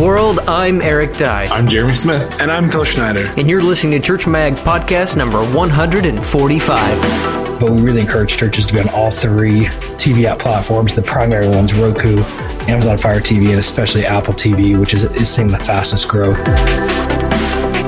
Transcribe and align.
world. 0.00 0.38
I'm 0.48 0.80
Eric 0.80 1.16
Dye. 1.16 1.44
I'm 1.46 1.68
Jeremy 1.68 1.94
Smith. 1.94 2.40
And 2.40 2.50
I'm 2.50 2.70
Phil 2.70 2.84
Schneider. 2.84 3.32
And 3.36 3.50
you're 3.50 3.62
listening 3.62 4.00
to 4.00 4.06
Church 4.06 4.26
Mag 4.26 4.54
Podcast 4.54 5.16
number 5.16 5.38
145. 5.54 7.60
But 7.60 7.70
we 7.70 7.82
really 7.82 8.00
encourage 8.00 8.38
churches 8.38 8.64
to 8.66 8.72
be 8.72 8.80
on 8.80 8.88
all 8.88 9.10
three 9.10 9.66
TV 10.00 10.24
app 10.24 10.38
platforms. 10.38 10.94
The 10.94 11.02
primary 11.02 11.48
ones, 11.48 11.74
Roku, 11.74 12.18
Amazon 12.66 12.96
Fire 12.96 13.20
TV, 13.20 13.50
and 13.50 13.58
especially 13.58 14.06
Apple 14.06 14.32
TV, 14.32 14.78
which 14.80 14.94
is, 14.94 15.04
is 15.04 15.28
seeing 15.28 15.48
the 15.48 15.58
fastest 15.58 16.08
growth. 16.08 16.42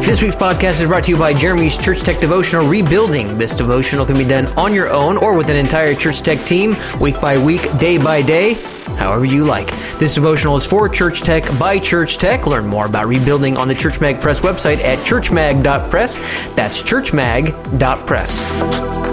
This 0.04 0.20
week's 0.20 0.34
podcast 0.34 0.82
is 0.82 0.88
brought 0.88 1.04
to 1.04 1.12
you 1.12 1.16
by 1.16 1.32
Jeremy's 1.32 1.78
Church 1.78 2.00
Tech 2.00 2.20
Devotional 2.20 2.66
Rebuilding. 2.66 3.38
This 3.38 3.54
devotional 3.54 4.04
can 4.04 4.18
be 4.18 4.24
done 4.24 4.46
on 4.58 4.74
your 4.74 4.90
own 4.90 5.16
or 5.16 5.34
with 5.34 5.48
an 5.48 5.56
entire 5.56 5.94
Church 5.94 6.20
Tech 6.20 6.44
team, 6.44 6.74
week 7.00 7.18
by 7.20 7.42
week, 7.42 7.62
day 7.78 7.96
by 7.96 8.20
day, 8.20 8.54
however 8.96 9.24
you 9.24 9.44
like. 9.44 9.68
This 9.98 10.14
devotional 10.14 10.56
is 10.56 10.66
for 10.66 10.88
Church 10.88 11.22
Tech 11.22 11.44
by 11.58 11.78
Church 11.78 12.18
Tech. 12.18 12.46
Learn 12.46 12.66
more 12.66 12.86
about 12.86 13.06
rebuilding 13.06 13.56
on 13.56 13.68
the 13.68 13.74
Church 13.74 14.00
Mag 14.00 14.20
Press 14.20 14.40
website 14.40 14.78
at 14.78 14.98
churchmag.press. 15.00 16.16
That's 16.54 16.82
churchmag.press. 16.82 19.11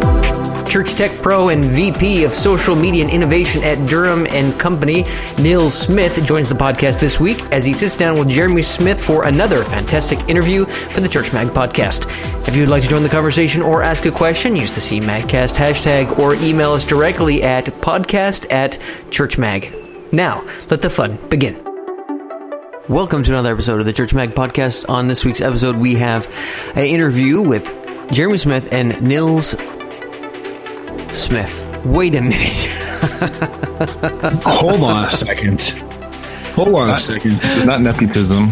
Church 0.70 0.94
Tech 0.94 1.12
Pro 1.24 1.50
and 1.50 1.66
VP 1.66 2.26
of 2.26 2.34
Social 2.34 2.76
Media 2.76 3.04
and 3.04 3.12
Innovation 3.12 3.64
at 3.64 3.90
Dunham 3.90 4.28
and 4.30 4.58
Company, 4.60 5.04
Neil 5.40 5.72
Smith, 5.72 6.24
joins 6.24 6.48
the 6.48 6.54
podcast 6.54 7.00
this 7.00 7.20
week 7.20 7.42
as 7.52 7.66
he 7.66 7.74
sits 7.74 7.98
down 7.98 8.20
with 8.20 8.30
Jeremy 8.30 8.62
Smith 8.62 9.04
for 9.04 9.26
another 9.26 9.64
fantastic 9.64 10.20
interview 10.30 10.66
for 10.66 11.00
the 11.00 11.10
Church 11.10 11.34
Mag 11.34 11.48
podcast. 11.48 12.06
If 12.48 12.56
you'd 12.56 12.70
like 12.70 12.84
to 12.84 12.88
join 12.88 13.02
the 13.02 13.10
conversation 13.10 13.64
or 13.64 13.82
ask 13.82 14.06
a 14.06 14.12
question, 14.12 14.56
use 14.56 14.72
the 14.72 14.80
CMagcast 14.80 15.58
hashtag 15.58 16.20
or 16.20 16.36
email 16.36 16.74
us 16.74 16.86
directly 16.86 17.42
at 17.42 17.66
podcast 17.66 18.52
at 18.52 18.74
churchmag. 19.10 20.14
Now, 20.14 20.46
let 20.70 20.84
the 20.84 20.90
fun 20.92 21.18
begin. 21.30 21.56
Welcome 22.88 23.24
to 23.24 23.32
another 23.32 23.54
episode 23.54 23.80
of 23.80 23.88
the 23.88 23.94
Church 23.94 24.14
Mag 24.14 24.36
podcast. 24.36 24.88
On 24.88 25.08
this 25.08 25.26
week's 25.26 25.42
episode, 25.42 25.78
we 25.78 25.96
have 25.96 26.32
an 26.76 26.86
interview 26.86 27.42
with 27.42 27.72
Jeremy 28.12 28.38
Smith 28.38 28.68
and 28.72 29.02
Nils 29.02 29.56
Smith. 31.14 31.66
Wait 31.86 32.16
a 32.16 32.22
minute. 32.22 32.68
Hold 34.44 34.82
on 34.82 35.06
a 35.06 35.12
second. 35.12 35.62
Hold 36.56 36.70
on 36.70 36.90
a 36.90 36.94
uh, 36.94 36.98
second. 36.98 37.32
This 37.34 37.58
is 37.58 37.66
not 37.66 37.82
nepotism. 37.82 38.50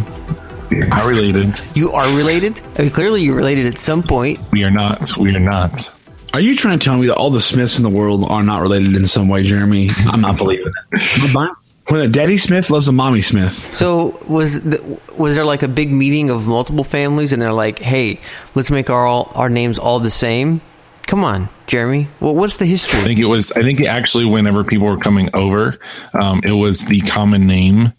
Are 0.71 0.87
not 0.87 1.05
related. 1.05 1.61
You 1.75 1.91
are 1.91 2.07
related? 2.15 2.61
I 2.77 2.83
mean, 2.83 2.91
clearly 2.91 3.21
you're 3.23 3.35
related 3.35 3.67
at 3.67 3.77
some 3.77 4.03
point. 4.03 4.39
We 4.51 4.63
are 4.63 4.71
not. 4.71 5.17
We 5.17 5.35
are 5.35 5.39
not. 5.39 5.93
Are 6.33 6.39
you 6.39 6.55
trying 6.55 6.77
to 6.77 6.83
tell 6.83 6.97
me 6.97 7.07
that 7.07 7.15
all 7.15 7.29
the 7.29 7.41
Smiths 7.41 7.77
in 7.77 7.83
the 7.83 7.89
world 7.89 8.25
are 8.29 8.43
not 8.43 8.61
related 8.61 8.95
in 8.95 9.07
some 9.07 9.29
way, 9.29 9.43
Jeremy? 9.43 9.89
I'm 10.05 10.21
not 10.21 10.37
believing 10.37 10.73
it. 10.91 11.57
When 11.87 12.01
a 12.01 12.09
Daddy 12.09 12.37
Smith 12.37 12.69
loves 12.69 12.89
a 12.89 12.91
Mommy 12.91 13.21
Smith. 13.21 13.73
So 13.73 14.19
was 14.27 14.61
the, 14.61 14.99
was 15.15 15.35
there 15.35 15.45
like 15.45 15.63
a 15.63 15.69
big 15.69 15.89
meeting 15.89 16.29
of 16.29 16.45
multiple 16.45 16.83
families, 16.83 17.31
and 17.31 17.41
they're 17.41 17.53
like, 17.53 17.79
"Hey, 17.79 18.19
let's 18.55 18.69
make 18.69 18.89
our 18.89 19.07
all, 19.07 19.31
our 19.35 19.47
names 19.47 19.79
all 19.79 20.01
the 20.01 20.09
same"? 20.09 20.59
Come 21.07 21.23
on, 21.23 21.47
Jeremy. 21.67 22.09
Well, 22.19 22.35
what's 22.35 22.57
the 22.57 22.65
history? 22.65 22.99
I 22.99 23.03
think 23.03 23.19
it 23.19 23.25
was. 23.25 23.53
I 23.53 23.63
think 23.63 23.81
actually, 23.81 24.25
whenever 24.25 24.65
people 24.65 24.87
were 24.87 24.97
coming 24.97 25.29
over, 25.33 25.79
um, 26.13 26.41
it 26.43 26.51
was 26.51 26.83
the 26.85 26.99
common 26.99 27.47
name 27.47 27.93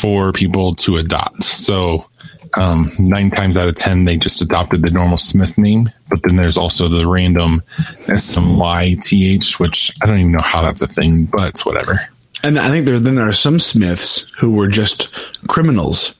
for 0.00 0.32
people 0.32 0.72
to 0.72 0.96
adopt. 0.96 1.44
So 1.44 2.10
um, 2.54 2.90
nine 2.98 3.30
times 3.30 3.56
out 3.56 3.68
of 3.68 3.76
ten, 3.76 4.04
they 4.04 4.16
just 4.16 4.42
adopted 4.42 4.82
the 4.82 4.90
normal 4.90 5.18
Smith 5.18 5.56
name. 5.56 5.88
But 6.10 6.20
then 6.24 6.34
there's 6.34 6.58
also 6.58 6.88
the 6.88 7.06
random 7.06 7.62
S 8.08 8.36
M 8.36 8.58
Y 8.58 8.96
T 9.00 9.34
H, 9.34 9.60
which 9.60 9.92
I 10.02 10.06
don't 10.06 10.18
even 10.18 10.32
know 10.32 10.40
how 10.40 10.62
that's 10.62 10.82
a 10.82 10.88
thing, 10.88 11.26
but 11.26 11.50
it's 11.50 11.64
whatever. 11.64 12.00
And 12.42 12.58
I 12.58 12.70
think 12.70 12.86
there 12.86 12.98
then 12.98 13.14
there 13.14 13.28
are 13.28 13.32
some 13.32 13.60
Smiths 13.60 14.34
who 14.36 14.54
were 14.54 14.68
just 14.68 15.14
criminals 15.46 16.16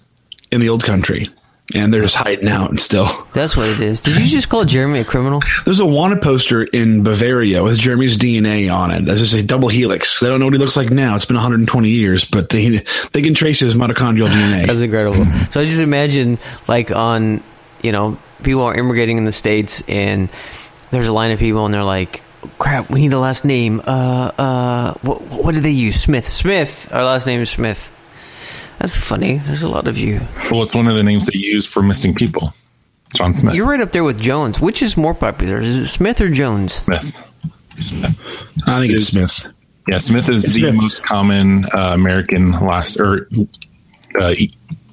in 0.53 0.61
the 0.61 0.69
old 0.69 0.85
country 0.85 1.31
and 1.75 1.93
they're 1.93 2.03
just 2.03 2.15
hiding 2.17 2.49
out 2.49 2.71
and 2.71 2.81
still. 2.81 3.27
That's 3.35 3.57
what 3.57 3.69
it 3.69 3.81
is. 3.81 4.03
Did 4.03 4.17
you 4.17 4.27
just 4.27 4.49
call 4.49 4.65
Jeremy 4.65 5.01
a 5.01 5.05
criminal? 5.05 5.41
There's 5.65 5.81
a 5.81 5.87
wanted 5.87 6.23
poster 6.23 6.63
in 6.63 7.03
Bavaria 7.03 7.63
with 7.63 7.79
Jeremy's 7.79 8.17
DNA 8.17 8.73
on 8.73 8.91
it. 8.91 9.09
As 9.09 9.21
I 9.21 9.25
say, 9.25 9.43
double 9.47 9.69
helix. 9.69 10.21
They 10.21 10.29
don't 10.29 10.41
know 10.41 10.47
what 10.47 10.55
he 10.55 10.59
looks 10.59 10.77
like 10.77 10.91
now. 10.91 11.15
It's 11.17 11.27
been 11.27 11.37
120 11.37 11.89
years, 11.89 12.25
but 12.25 12.49
they 12.49 12.81
they 13.13 13.23
can 13.23 13.35
trace 13.35 13.61
his 13.61 13.75
mitochondrial 13.75 14.29
DNA. 14.29 14.67
That's 14.67 14.81
incredible. 14.81 15.27
so 15.51 15.61
I 15.61 15.65
just 15.65 15.81
imagine 15.81 16.39
like 16.67 16.91
on 16.91 17.43
you 17.83 17.93
know 17.93 18.19
people 18.43 18.63
are 18.63 18.75
immigrating 18.75 19.19
in 19.19 19.25
the 19.25 19.33
states 19.33 19.83
and 19.89 20.31
there's 20.91 21.07
a 21.09 21.13
line 21.13 21.33
of 21.33 21.39
people 21.39 21.65
and 21.65 21.75
they're 21.75 21.85
like. 21.85 22.23
Crap! 22.61 22.89
We 22.89 23.01
need 23.01 23.13
a 23.13 23.19
last 23.19 23.45
name. 23.45 23.81
Uh, 23.85 24.31
uh, 24.39 24.95
what, 25.03 25.21
what 25.23 25.55
do 25.55 25.61
they 25.61 25.73
use? 25.73 26.01
Smith. 26.01 26.29
Smith. 26.29 26.89
Our 26.93 27.05
last 27.05 27.27
name 27.27 27.41
is 27.41 27.51
Smith. 27.51 27.91
That's 28.79 28.97
funny. 28.97 29.39
There's 29.39 29.63
a 29.63 29.69
lot 29.69 29.89
of 29.89 29.99
you. 29.99 30.21
Well, 30.51 30.63
it's 30.63 30.75
one 30.75 30.87
of 30.89 30.95
the 30.95 31.03
names 31.03 31.27
they 31.27 31.39
use 31.39 31.67
for 31.67 31.83
missing 31.83 32.15
people. 32.15 32.55
John 33.17 33.35
Smith. 33.37 33.55
You're 33.55 33.67
right 33.67 33.81
up 33.81 33.93
there 33.93 34.05
with 34.05 34.21
Jones. 34.21 34.61
Which 34.61 34.83
is 34.83 34.97
more 34.97 35.15
popular? 35.15 35.61
Is 35.61 35.79
it 35.79 35.87
Smith 35.89 36.21
or 36.21 36.29
Jones? 36.29 36.75
Smith. 36.75 37.25
Smith. 37.75 38.21
I 38.67 38.81
think 38.81 38.93
it's 38.93 39.07
Smith. 39.07 39.47
Yeah, 39.89 39.99
Smith 39.99 40.29
is 40.29 40.45
It's 40.45 40.55
the 40.55 40.61
Smith. 40.61 40.75
most 40.77 41.03
common 41.03 41.65
uh, 41.67 41.93
American 41.95 42.53
last 42.53 43.01
or 43.01 43.29
uh, 44.21 44.35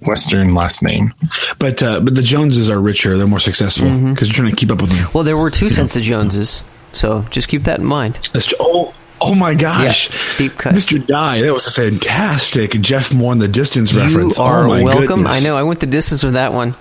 Western 0.02 0.53
last 0.56 0.81
name. 0.81 1.13
But 1.59 1.84
uh, 1.84 2.00
but 2.00 2.16
the 2.16 2.22
Joneses 2.22 2.69
are 2.69 2.79
richer. 2.79 3.17
They're 3.17 3.28
more 3.28 3.40
successful 3.40 3.90
because 4.09 4.29
you're 4.29 4.35
trying 4.35 4.52
to 4.52 4.56
keep 4.56 4.72
up 4.72 4.79
with 4.81 4.91
them. 4.91 5.09
Well, 5.13 5.23
there 5.25 5.35
were 5.38 5.52
two 5.52 5.69
sets 5.69 5.96
of 5.97 6.03
Joneses, 6.03 6.63
so 6.94 7.23
just 7.31 7.50
keep 7.50 7.63
that 7.63 7.79
in 7.79 7.85
mind. 7.85 8.29
That's 8.31 8.53
oh 8.59 8.94
oh 9.21 9.35
my 9.35 9.53
gosh, 9.55 10.09
Yeah, 10.09 10.37
deep 10.37 10.57
cut. 10.57 10.73
Mr. 10.75 11.05
Dye. 11.05 11.41
That 11.41 11.53
was 11.53 11.67
a 11.67 11.71
fantastic 11.71 12.71
Jeff 12.81 13.13
Moore 13.13 13.33
in 13.33 13.39
the 13.39 13.47
distance 13.47 13.93
reference. 13.93 14.37
You 14.37 14.43
are 14.43 14.65
oh 14.65 14.67
my 14.67 14.83
welcome. 14.83 15.05
goodness. 15.23 15.31
I 15.31 15.39
know 15.47 15.55
I 15.57 15.63
went 15.63 15.79
the 15.79 15.85
distance 15.87 16.23
with 16.23 16.33
that 16.33 16.53
one. 16.53 16.75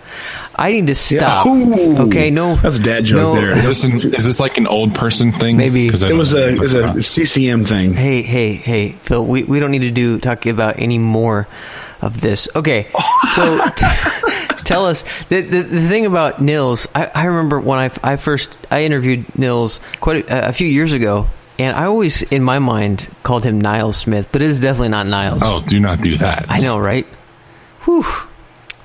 I 0.56 0.70
need 0.72 0.86
to 0.86 0.94
stop. 0.94 1.46
Ooh. 1.46 2.06
okay, 2.06 2.30
no, 2.30 2.54
That's 2.56 2.78
a 2.78 2.82
dad 2.82 3.06
joke 3.06 3.16
no, 3.16 3.34
there. 3.34 3.56
Is 3.58 3.66
this 3.66 3.82
an, 3.84 3.94
is 3.96 4.24
this 4.24 4.38
like 4.38 4.56
an 4.56 4.66
old 4.68 4.94
person 4.94 5.32
thing? 5.32 5.56
Maybe 5.56 5.86
It 5.86 5.92
was 5.92 6.32
a 6.32 6.48
it 6.48 6.58
was 6.58 6.74
a. 6.74 7.02
CCM 7.02 7.64
thing. 7.64 7.92
Hey, 7.94 8.22
hey, 8.22 8.52
hey, 8.52 8.92
Phil. 9.02 9.24
We 9.24 9.42
we 9.42 9.58
don't 9.58 9.72
need 9.72 9.80
to 9.80 9.90
do 9.90 10.18
talk 10.20 10.46
about 10.46 10.78
any 10.78 10.98
more 10.98 11.48
of 12.00 12.20
this. 12.20 12.48
Okay, 12.54 12.86
so 13.30 13.66
t- 13.76 13.86
tell 14.64 14.86
us 14.86 15.02
the, 15.28 15.40
the 15.40 15.62
the 15.62 15.88
thing 15.88 16.06
about 16.06 16.40
Nils. 16.40 16.86
I, 16.94 17.10
I 17.12 17.24
remember 17.24 17.58
when 17.58 17.78
I 17.80 17.90
I 18.04 18.14
first 18.16 18.56
I 18.70 18.84
interviewed 18.84 19.36
Nils 19.36 19.80
quite 20.00 20.28
a, 20.30 20.48
a 20.48 20.52
few 20.52 20.68
years 20.68 20.92
ago. 20.92 21.26
And 21.58 21.76
I 21.76 21.84
always, 21.84 22.22
in 22.22 22.42
my 22.42 22.58
mind, 22.58 23.08
called 23.22 23.44
him 23.44 23.60
Niles 23.60 23.96
Smith, 23.96 24.28
but 24.32 24.42
it 24.42 24.50
is 24.50 24.60
definitely 24.60 24.88
not 24.88 25.06
Niles. 25.06 25.42
Oh, 25.44 25.62
do 25.66 25.78
not 25.78 26.00
do 26.00 26.16
that. 26.18 26.46
I 26.48 26.58
know, 26.60 26.78
right? 26.78 27.06
Whew. 27.84 28.04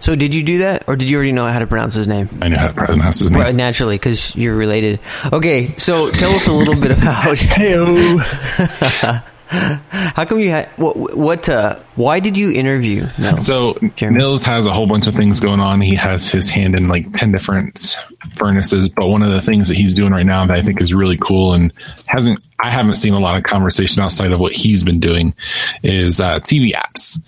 So, 0.02 0.16
did 0.16 0.34
you 0.34 0.44
do 0.44 0.60
that, 0.60 0.84
or 0.88 0.96
did 0.96 1.10
you 1.10 1.18
already 1.18 1.34
know 1.34 1.46
how 1.48 1.60
to 1.60 1.68
pronounce 1.68 1.94
his 1.94 2.08
name? 2.08 2.30
I 2.42 2.48
know 2.48 2.58
how 2.58 2.68
to 2.68 2.74
pronounce 2.74 3.20
his 3.20 3.32
name. 3.32 3.40
Well, 3.40 3.54
naturally, 3.54 3.96
because 3.96 4.34
you're 4.36 4.56
related. 4.56 5.00
Okay, 5.34 5.76
so 5.76 6.10
tell 6.10 6.32
us 6.32 6.48
a 6.48 6.54
little 6.54 6.76
bit 6.76 6.92
about 6.92 7.38
how 9.90 10.26
come 10.26 10.40
you 10.40 10.52
had 10.52 10.70
what? 10.76 11.18
What? 11.18 11.50
Uh, 11.50 11.80
why 11.96 12.20
did 12.20 12.38
you 12.38 12.52
interview? 12.52 13.08
No. 13.18 13.36
So 13.36 13.80
Jeremy. 13.96 14.20
Nils 14.20 14.44
has 14.44 14.68
a 14.68 14.72
whole 14.72 14.86
bunch 14.86 15.08
of 15.08 15.16
things 15.16 15.40
going 15.40 15.60
on. 15.60 15.82
He 15.82 15.96
has 15.96 16.30
his 16.30 16.52
hand 16.52 16.76
in 16.76 16.88
like 16.88 17.12
ten 17.14 17.32
different 17.32 17.98
furnaces, 18.36 18.90
but 18.90 19.08
one 19.08 19.24
of 19.24 19.32
the 19.32 19.42
things 19.42 19.70
that 19.70 19.74
he's 19.74 19.96
doing 19.96 20.12
right 20.12 20.26
now 20.26 20.46
that 20.46 20.56
I 20.56 20.62
think 20.62 20.82
is 20.82 20.94
really 20.94 21.18
cool 21.18 21.54
and 21.54 21.74
hasn't 22.06 22.48
I 22.60 22.70
haven't 22.70 22.98
seen 22.98 23.16
a 23.16 23.20
lot 23.20 23.38
of 23.38 23.44
conversation 23.44 24.04
outside 24.04 24.34
of 24.34 24.40
what 24.40 24.52
he's 24.54 24.84
been 24.84 25.00
doing 25.00 25.34
is 25.82 26.22
uh, 26.22 26.40
TV 26.40 26.74
apps. 26.74 27.24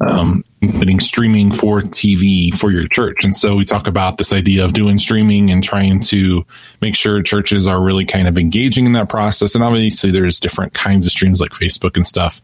Um, 0.00 0.44
including 0.70 1.00
streaming 1.00 1.50
for 1.50 1.80
TV 1.80 2.56
for 2.56 2.70
your 2.70 2.88
church. 2.88 3.24
And 3.24 3.34
so 3.34 3.56
we 3.56 3.64
talk 3.64 3.86
about 3.86 4.16
this 4.18 4.32
idea 4.32 4.64
of 4.64 4.72
doing 4.72 4.98
streaming 4.98 5.50
and 5.50 5.62
trying 5.62 6.00
to 6.00 6.44
make 6.80 6.94
sure 6.94 7.22
churches 7.22 7.66
are 7.66 7.80
really 7.80 8.04
kind 8.04 8.28
of 8.28 8.38
engaging 8.38 8.86
in 8.86 8.92
that 8.92 9.08
process. 9.08 9.54
And 9.54 9.62
obviously 9.62 10.10
there's 10.10 10.40
different 10.40 10.74
kinds 10.74 11.06
of 11.06 11.12
streams 11.12 11.40
like 11.40 11.52
Facebook 11.52 11.96
and 11.96 12.06
stuff. 12.06 12.40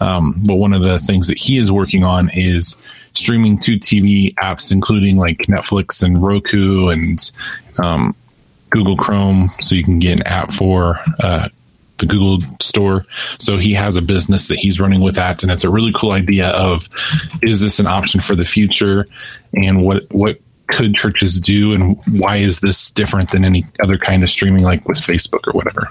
Um, 0.00 0.40
but 0.44 0.56
one 0.56 0.72
of 0.72 0.82
the 0.82 0.98
things 0.98 1.28
that 1.28 1.38
he 1.38 1.58
is 1.58 1.70
working 1.70 2.04
on 2.04 2.30
is 2.32 2.76
streaming 3.14 3.58
to 3.58 3.72
TV 3.78 4.34
apps, 4.34 4.72
including 4.72 5.16
like 5.16 5.38
Netflix 5.46 6.02
and 6.02 6.22
Roku 6.22 6.88
and, 6.88 7.30
um, 7.82 8.14
Google 8.70 8.96
Chrome. 8.96 9.50
So 9.60 9.74
you 9.74 9.84
can 9.84 9.98
get 9.98 10.20
an 10.20 10.26
app 10.26 10.50
for, 10.50 10.98
uh, 11.20 11.48
the 11.98 12.06
Google 12.06 12.46
store. 12.60 13.06
So 13.38 13.56
he 13.56 13.74
has 13.74 13.96
a 13.96 14.02
business 14.02 14.48
that 14.48 14.58
he's 14.58 14.80
running 14.80 15.00
with 15.00 15.14
that. 15.14 15.42
And 15.42 15.52
it's 15.52 15.64
a 15.64 15.70
really 15.70 15.92
cool 15.94 16.12
idea 16.12 16.48
of, 16.48 16.88
is 17.42 17.60
this 17.60 17.80
an 17.80 17.86
option 17.86 18.20
for 18.20 18.34
the 18.34 18.44
future? 18.44 19.06
And 19.54 19.82
what, 19.82 20.02
what 20.10 20.38
could 20.66 20.94
churches 20.94 21.40
do? 21.40 21.72
And 21.74 21.98
why 22.18 22.36
is 22.36 22.60
this 22.60 22.90
different 22.90 23.30
than 23.30 23.44
any 23.44 23.64
other 23.80 23.98
kind 23.98 24.22
of 24.22 24.30
streaming 24.30 24.64
like 24.64 24.88
with 24.88 24.98
Facebook 24.98 25.46
or 25.46 25.52
whatever? 25.52 25.88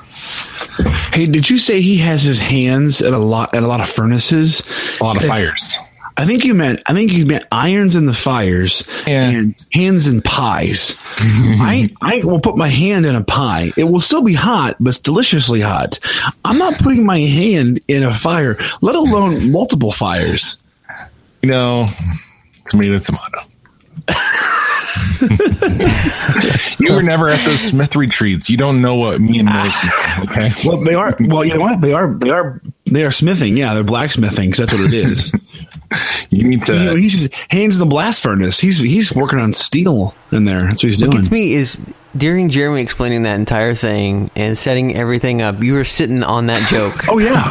Hey, 1.11 1.25
did 1.25 1.49
you 1.49 1.59
say 1.59 1.81
he 1.81 1.97
has 1.97 2.23
his 2.23 2.39
hands 2.39 3.01
at 3.01 3.13
a 3.13 3.17
lot 3.17 3.53
at 3.53 3.63
a 3.63 3.67
lot 3.67 3.81
of 3.81 3.87
furnaces? 3.87 4.63
A 4.99 5.03
lot 5.03 5.17
of 5.17 5.23
fires. 5.23 5.77
I 6.15 6.25
think 6.25 6.45
you 6.45 6.53
meant 6.53 6.81
I 6.85 6.93
think 6.93 7.11
you 7.11 7.25
meant 7.25 7.45
irons 7.51 7.95
in 7.95 8.05
the 8.05 8.13
fires 8.13 8.87
Yeah. 9.07 9.29
and 9.29 9.55
hands 9.73 10.07
in 10.07 10.21
pies. 10.21 10.95
I 11.17 11.89
I 12.01 12.21
will 12.23 12.39
put 12.39 12.55
my 12.57 12.67
hand 12.67 13.05
in 13.05 13.15
a 13.15 13.23
pie. 13.23 13.71
It 13.77 13.85
will 13.85 13.99
still 13.99 14.23
be 14.23 14.33
hot, 14.33 14.77
but 14.79 14.89
it's 14.89 14.99
deliciously 14.99 15.61
hot. 15.61 15.99
I'm 16.45 16.57
not 16.57 16.77
putting 16.79 17.05
my 17.05 17.19
hand 17.19 17.79
in 17.87 18.03
a 18.03 18.13
fire, 18.13 18.57
let 18.81 18.95
alone 18.95 19.51
multiple 19.51 19.91
fires. 19.91 20.57
You 21.41 21.49
know, 21.49 21.89
tomato, 22.69 22.99
tomato. 22.99 23.39
you 26.79 26.93
were 26.93 27.03
never 27.03 27.29
at 27.29 27.39
those 27.45 27.59
Smith 27.61 27.95
retreats. 27.95 28.49
You 28.49 28.57
don't 28.57 28.81
know 28.81 28.95
what 28.95 29.19
me 29.21 29.39
and 29.39 29.49
know. 29.49 29.63
Okay. 30.23 30.51
Well, 30.65 30.77
they 30.83 30.93
are. 30.93 31.15
Well, 31.19 31.43
you 31.43 31.55
know 31.55 31.61
what? 31.61 31.81
They 31.81 31.93
are. 31.93 32.13
They 32.13 32.29
are. 32.29 32.61
They 32.85 33.03
are 33.03 33.11
smithing. 33.11 33.57
Yeah, 33.57 33.73
they're 33.73 33.83
blacksmithing. 33.83 34.51
That's 34.51 34.71
what 34.71 34.81
it 34.81 34.93
is. 34.93 35.31
You 36.29 36.43
need 36.47 36.65
to. 36.65 36.73
you 36.73 36.85
know, 36.85 36.95
he's 36.95 37.11
just 37.11 37.33
hands 37.49 37.75
in 37.75 37.79
the 37.87 37.89
blast 37.89 38.21
furnace. 38.23 38.59
He's 38.59 38.77
he's 38.79 39.13
working 39.13 39.39
on 39.39 39.53
steel 39.53 40.13
in 40.31 40.45
there. 40.45 40.63
That's 40.63 40.83
what 40.83 40.91
he's 40.91 41.01
What 41.01 41.11
doing. 41.11 41.21
gets 41.21 41.31
me 41.31 41.53
is 41.53 41.79
during 42.15 42.49
Jeremy 42.49 42.81
explaining 42.81 43.23
that 43.23 43.35
entire 43.35 43.75
thing 43.75 44.31
and 44.35 44.57
setting 44.57 44.95
everything 44.95 45.41
up, 45.41 45.61
you 45.61 45.73
were 45.73 45.83
sitting 45.83 46.23
on 46.23 46.47
that 46.47 46.67
joke. 46.69 46.93
Oh 47.13 47.19
yeah. 47.19 47.43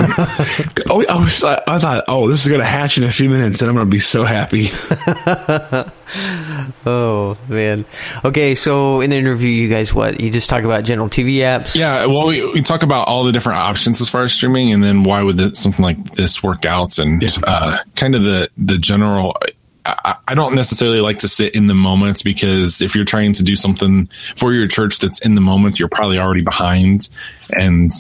oh, 0.91 1.05
I 1.07 1.23
was. 1.23 1.45
I, 1.45 1.63
I 1.67 1.79
thought, 1.79 2.05
oh, 2.09 2.29
this 2.29 2.45
is 2.45 2.51
gonna 2.51 2.65
hatch 2.65 2.99
in 2.99 3.05
a 3.05 3.13
few 3.13 3.29
minutes, 3.29 3.61
and 3.61 3.69
I'm 3.71 3.77
gonna 3.77 3.91
be 3.91 3.99
so 3.99 4.25
happy. 4.25 4.71
Oh 6.85 7.37
man. 7.49 7.85
Okay, 8.25 8.55
so 8.55 9.01
in 9.01 9.11
the 9.11 9.17
interview, 9.17 9.49
you 9.49 9.69
guys 9.69 9.95
what? 9.95 10.21
You 10.21 10.31
just 10.31 10.51
talk 10.51 10.65
about 10.65 10.85
general 10.85 11.09
TV 11.09 11.37
apps. 11.37 11.75
Yeah, 11.75 12.07
well, 12.07 12.27
we, 12.27 12.45
we 12.53 12.63
talk 12.63 12.83
about 12.83 13.09
all 13.09 13.25
the 13.25 13.33
different 13.33 13.59
options 13.59 14.01
as 14.01 14.09
far 14.09 14.25
as 14.25 14.33
streaming, 14.33 14.73
and 14.73 14.83
then 14.83 15.05
why 15.05 15.23
would 15.23 15.39
this, 15.39 15.59
something 15.61 15.83
like 15.83 16.15
this 16.15 16.43
work 16.43 16.65
out, 16.65 16.99
and 16.99 17.23
uh, 17.47 17.79
kind 17.95 18.15
of 18.15 18.23
the 18.25 18.51
the 18.57 18.79
general. 18.79 19.37
I, 19.85 20.35
don't 20.35 20.55
necessarily 20.55 21.01
like 21.01 21.19
to 21.21 21.29
sit 21.29 21.55
in 21.55 21.67
the 21.67 21.75
moments 21.75 22.23
because 22.23 22.81
if 22.81 22.95
you're 22.95 23.05
trying 23.05 23.33
to 23.35 23.43
do 23.43 23.57
something 23.57 24.09
for 24.37 24.53
your 24.53 24.69
church 24.69 24.99
that's 24.99 25.25
in 25.25 25.35
the 25.35 25.41
moments, 25.41 25.79
you're 25.79 25.89
probably 25.89 26.19
already 26.19 26.43
behind, 26.43 27.09
and 27.51 27.91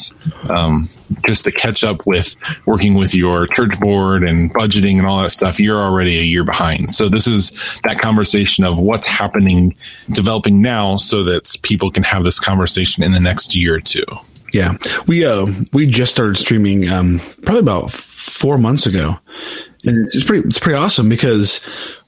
um, 0.48 0.88
just 1.26 1.44
to 1.44 1.52
catch 1.52 1.82
up 1.82 2.06
with 2.06 2.36
working 2.66 2.94
with 2.94 3.14
your 3.14 3.48
church 3.48 3.78
board 3.80 4.22
and 4.22 4.54
budgeting 4.54 4.98
and 4.98 5.06
all 5.06 5.22
that 5.22 5.30
stuff, 5.30 5.58
you're 5.58 5.82
already 5.82 6.18
a 6.18 6.22
year 6.22 6.44
behind. 6.44 6.92
So 6.92 7.08
this 7.08 7.26
is 7.26 7.50
that 7.82 7.98
conversation 7.98 8.64
of 8.64 8.78
what's 8.78 9.06
happening, 9.06 9.74
developing 10.10 10.62
now, 10.62 10.96
so 10.96 11.24
that 11.24 11.54
people 11.62 11.90
can 11.90 12.04
have 12.04 12.22
this 12.24 12.38
conversation 12.38 13.02
in 13.02 13.12
the 13.12 13.20
next 13.20 13.56
year 13.56 13.74
or 13.74 13.80
two. 13.80 14.04
Yeah, 14.52 14.76
we 15.06 15.24
uh 15.24 15.46
we 15.72 15.86
just 15.86 16.12
started 16.12 16.36
streaming 16.36 16.88
um 16.88 17.20
probably 17.42 17.60
about 17.60 17.90
four 17.90 18.58
months 18.58 18.86
ago, 18.86 19.18
and 19.84 19.98
it's, 20.04 20.14
it's 20.14 20.24
pretty 20.24 20.46
it's 20.46 20.58
pretty 20.58 20.76
awesome 20.76 21.08
because 21.08 21.64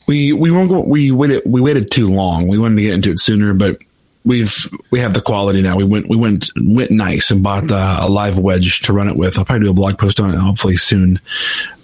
we 0.06 0.32
we 0.32 0.50
go- 0.50 0.86
we 0.86 1.10
waited 1.10 1.42
we 1.46 1.60
waited 1.60 1.90
too 1.90 2.12
long. 2.12 2.48
We 2.48 2.58
wanted 2.58 2.76
to 2.76 2.82
get 2.82 2.94
into 2.94 3.10
it 3.10 3.18
sooner, 3.18 3.54
but 3.54 3.78
we've 4.24 4.54
we 4.90 5.00
have 5.00 5.14
the 5.14 5.20
quality 5.20 5.62
now. 5.62 5.76
We 5.76 5.84
went 5.84 6.08
we 6.08 6.16
went 6.16 6.50
went 6.56 6.90
nice 6.90 7.30
and 7.30 7.42
bought 7.42 7.68
the, 7.68 7.96
a 8.00 8.08
live 8.08 8.38
wedge 8.38 8.80
to 8.82 8.92
run 8.92 9.08
it 9.08 9.16
with. 9.16 9.38
I'll 9.38 9.44
probably 9.44 9.66
do 9.66 9.70
a 9.70 9.74
blog 9.74 9.98
post 9.98 10.20
on 10.20 10.32
it 10.32 10.38
hopefully 10.38 10.76
soon, 10.76 11.20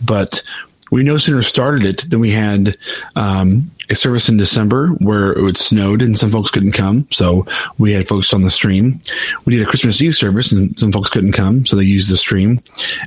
but. 0.05 0.43
We 0.91 1.03
no 1.03 1.17
sooner 1.17 1.43
started 1.43 1.85
it 1.85 2.11
than 2.11 2.21
we 2.21 2.31
had 2.31 2.77
um, 3.17 3.71
a 3.89 3.95
service 3.95 4.29
in 4.29 4.37
December 4.37 4.89
where 4.99 5.33
it 5.33 5.57
snowed 5.57 6.03
and 6.03 6.17
some 6.17 6.31
folks 6.31 6.51
couldn't 6.51 6.73
come. 6.73 7.07
So 7.11 7.47
we 7.79 7.93
had 7.93 8.09
folks 8.09 8.33
on 8.33 8.43
the 8.43 8.51
stream. 8.51 9.01
We 9.45 9.57
did 9.57 9.67
a 9.67 9.71
Christmas 9.71 10.01
Eve 10.01 10.15
service 10.15 10.53
and 10.53 10.79
some 10.79 10.93
folks 10.93 11.11
couldn't 11.11 11.33
come. 11.33 11.67
So 11.67 11.77
they 11.77 11.85
used 11.85 12.11
the 12.11 12.17
stream. 12.17 12.61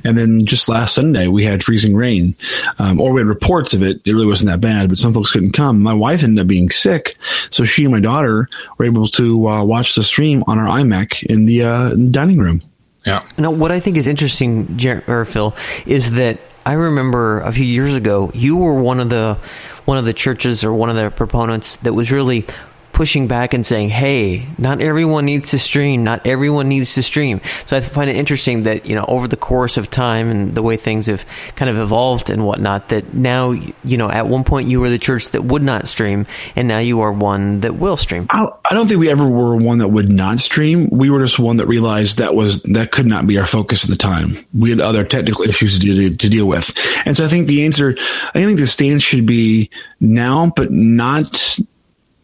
And 0.04 0.16
then 0.16 0.44
just 0.44 0.68
last 0.68 0.94
Sunday, 0.94 1.28
we 1.28 1.44
had 1.44 1.62
freezing 1.62 1.94
rain, 1.94 2.34
um, 2.78 3.00
or 3.00 3.12
we 3.12 3.20
had 3.20 3.26
reports 3.26 3.74
of 3.74 3.82
it. 3.82 4.00
It 4.04 4.12
really 4.12 4.26
wasn't 4.26 4.50
that 4.50 4.60
bad, 4.60 4.88
but 4.88 4.98
some 4.98 5.14
folks 5.14 5.32
couldn't 5.32 5.52
come. 5.52 5.82
My 5.82 5.94
wife 5.94 6.22
ended 6.22 6.42
up 6.42 6.48
being 6.48 6.70
sick. 6.70 7.16
So 7.50 7.64
she 7.64 7.84
and 7.84 7.92
my 7.92 8.00
daughter 8.00 8.48
were 8.78 8.84
able 8.84 9.06
to 9.08 9.48
uh, 9.48 9.64
watch 9.64 9.94
the 9.94 10.02
stream 10.02 10.44
on 10.46 10.58
our 10.58 10.66
iMac 10.66 11.22
in 11.24 11.46
the 11.46 11.64
uh, 11.64 11.94
dining 11.94 12.38
room. 12.38 12.60
Yeah. 13.06 13.26
Now, 13.36 13.50
what 13.50 13.70
I 13.70 13.80
think 13.80 13.96
is 13.96 14.06
interesting, 14.06 14.76
Jer- 14.78 15.04
or 15.06 15.24
Phil, 15.24 15.54
is 15.86 16.14
that 16.14 16.40
I 16.66 16.72
remember 16.72 17.40
a 17.40 17.52
few 17.52 17.64
years 17.64 17.94
ago 17.94 18.30
you 18.34 18.56
were 18.56 18.74
one 18.74 19.00
of 19.00 19.08
the 19.08 19.38
one 19.84 19.98
of 19.98 20.04
the 20.04 20.14
churches 20.14 20.64
or 20.64 20.72
one 20.72 20.88
of 20.90 20.96
the 20.96 21.10
proponents 21.10 21.76
that 21.76 21.92
was 21.92 22.10
really 22.10 22.46
pushing 22.94 23.28
back 23.28 23.52
and 23.52 23.66
saying, 23.66 23.90
"Hey, 23.90 24.46
not 24.56 24.80
everyone 24.80 25.26
needs 25.26 25.50
to 25.50 25.58
stream. 25.58 26.04
Not 26.04 26.26
everyone 26.26 26.68
needs 26.68 26.94
to 26.94 27.02
stream." 27.02 27.42
So 27.66 27.76
I 27.76 27.80
find 27.80 28.08
it 28.08 28.16
interesting 28.16 28.62
that 28.62 28.86
you 28.86 28.94
know 28.94 29.04
over 29.06 29.28
the 29.28 29.36
course 29.36 29.76
of 29.76 29.90
time 29.90 30.30
and 30.30 30.54
the 30.54 30.62
way 30.62 30.78
things 30.78 31.06
have 31.06 31.26
kind 31.56 31.70
of 31.70 31.76
evolved 31.76 32.30
and 32.30 32.46
whatnot, 32.46 32.88
that 32.88 33.12
now 33.12 33.50
you 33.50 33.96
know 33.96 34.10
at 34.10 34.26
one 34.26 34.44
point 34.44 34.68
you 34.68 34.80
were 34.80 34.88
the 34.88 34.98
church 34.98 35.28
that 35.30 35.44
would 35.44 35.62
not 35.62 35.88
stream, 35.88 36.26
and 36.56 36.66
now 36.68 36.78
you 36.78 37.00
are 37.02 37.12
one 37.12 37.60
that 37.60 37.76
will 37.76 37.96
stream. 37.96 38.26
I, 38.30 38.46
I 38.70 38.74
don't 38.74 38.86
think 38.86 39.00
we 39.00 39.10
ever 39.10 39.28
were 39.28 39.56
one 39.56 39.78
that 39.78 39.88
would 39.88 40.10
not 40.10 40.38
stream. 40.38 40.88
We 40.90 41.10
were 41.10 41.20
just 41.20 41.38
one 41.38 41.58
that 41.58 41.66
realized 41.66 42.18
that 42.18 42.34
was 42.34 42.62
that 42.62 42.92
could 42.92 43.06
not 43.06 43.26
be 43.26 43.38
our 43.38 43.46
focus 43.46 43.84
at 43.84 43.90
the 43.90 43.96
time. 43.96 44.36
We 44.54 44.70
had 44.70 44.80
other 44.80 45.04
technical 45.04 45.44
issues 45.44 45.78
to, 45.78 46.14
to 46.14 46.28
deal 46.28 46.46
with, 46.46 46.72
and 47.04 47.16
so 47.16 47.24
I 47.24 47.28
think 47.28 47.48
the 47.48 47.64
answer, 47.64 47.96
I 48.34 48.44
think 48.44 48.58
the 48.58 48.66
stance 48.66 49.02
should 49.02 49.26
be 49.26 49.70
now, 50.00 50.52
but 50.54 50.70
not, 50.70 51.58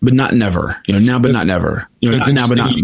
but 0.03 0.15
not 0.15 0.33
never. 0.33 0.81
You 0.87 0.95
know, 0.95 1.01
now 1.01 1.19
but 1.19 1.33
not 1.33 1.47
never. 1.47 1.89
You 2.01 2.11
know, 2.11 2.19
not, 2.19 2.33
now 2.33 2.49
but 2.49 2.57
not. 2.57 2.75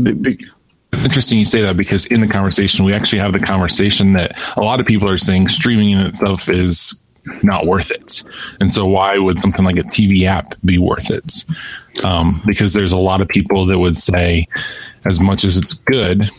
interesting 1.04 1.38
you 1.38 1.46
say 1.46 1.62
that 1.62 1.76
because 1.76 2.06
in 2.06 2.20
the 2.20 2.28
conversation, 2.28 2.84
we 2.84 2.92
actually 2.92 3.20
have 3.20 3.32
the 3.32 3.40
conversation 3.40 4.14
that 4.14 4.38
a 4.56 4.60
lot 4.60 4.80
of 4.80 4.86
people 4.86 5.08
are 5.08 5.18
saying 5.18 5.48
streaming 5.48 5.90
in 5.90 6.00
itself 6.00 6.48
is 6.48 7.00
not 7.42 7.66
worth 7.66 7.90
it. 7.90 8.22
And 8.60 8.72
so 8.72 8.86
why 8.86 9.18
would 9.18 9.40
something 9.40 9.64
like 9.64 9.78
a 9.78 9.82
TV 9.82 10.24
app 10.24 10.54
be 10.64 10.78
worth 10.78 11.10
it? 11.10 11.44
Um, 12.04 12.42
because 12.46 12.72
there's 12.72 12.92
a 12.92 12.98
lot 12.98 13.20
of 13.20 13.28
people 13.28 13.66
that 13.66 13.78
would 13.78 13.96
say 13.96 14.46
as 15.04 15.20
much 15.20 15.44
as 15.44 15.56
it's 15.56 15.74
good, 15.74 16.30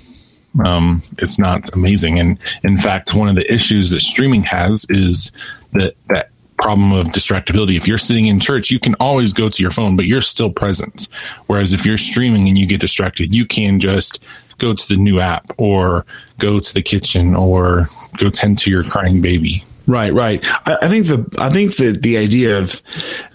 um, 0.63 1.03
it's 1.17 1.37
not 1.37 1.73
amazing. 1.73 2.19
And 2.19 2.39
in 2.63 2.77
fact, 2.77 3.13
one 3.13 3.29
of 3.29 3.35
the 3.35 3.51
issues 3.51 3.91
that 3.91 4.01
streaming 4.01 4.43
has 4.43 4.85
is 4.89 5.31
that, 5.73 5.95
that 6.07 6.29
problem 6.57 6.91
of 6.91 7.07
distractibility. 7.07 7.75
If 7.77 7.87
you're 7.87 7.97
sitting 7.97 8.27
in 8.27 8.39
church, 8.39 8.71
you 8.71 8.79
can 8.79 8.95
always 8.99 9.33
go 9.33 9.49
to 9.49 9.61
your 9.61 9.71
phone, 9.71 9.95
but 9.95 10.05
you're 10.05 10.21
still 10.21 10.51
present. 10.51 11.07
Whereas 11.47 11.73
if 11.73 11.85
you're 11.85 11.97
streaming 11.97 12.47
and 12.47 12.57
you 12.57 12.67
get 12.67 12.81
distracted, 12.81 13.33
you 13.33 13.45
can 13.45 13.79
just 13.79 14.23
go 14.57 14.73
to 14.73 14.87
the 14.87 14.97
new 14.97 15.19
app 15.19 15.45
or 15.59 16.05
go 16.39 16.59
to 16.59 16.73
the 16.73 16.81
kitchen 16.81 17.35
or 17.35 17.89
go 18.17 18.29
tend 18.29 18.57
to 18.59 18.71
your 18.71 18.83
crying 18.83 19.21
baby. 19.21 19.63
Right, 19.85 20.13
right. 20.13 20.43
I, 20.65 20.77
I 20.83 20.87
think 20.89 21.07
the 21.07 21.35
I 21.39 21.49
think 21.49 21.77
that 21.77 22.01
the 22.01 22.17
idea 22.17 22.57
of 22.59 22.81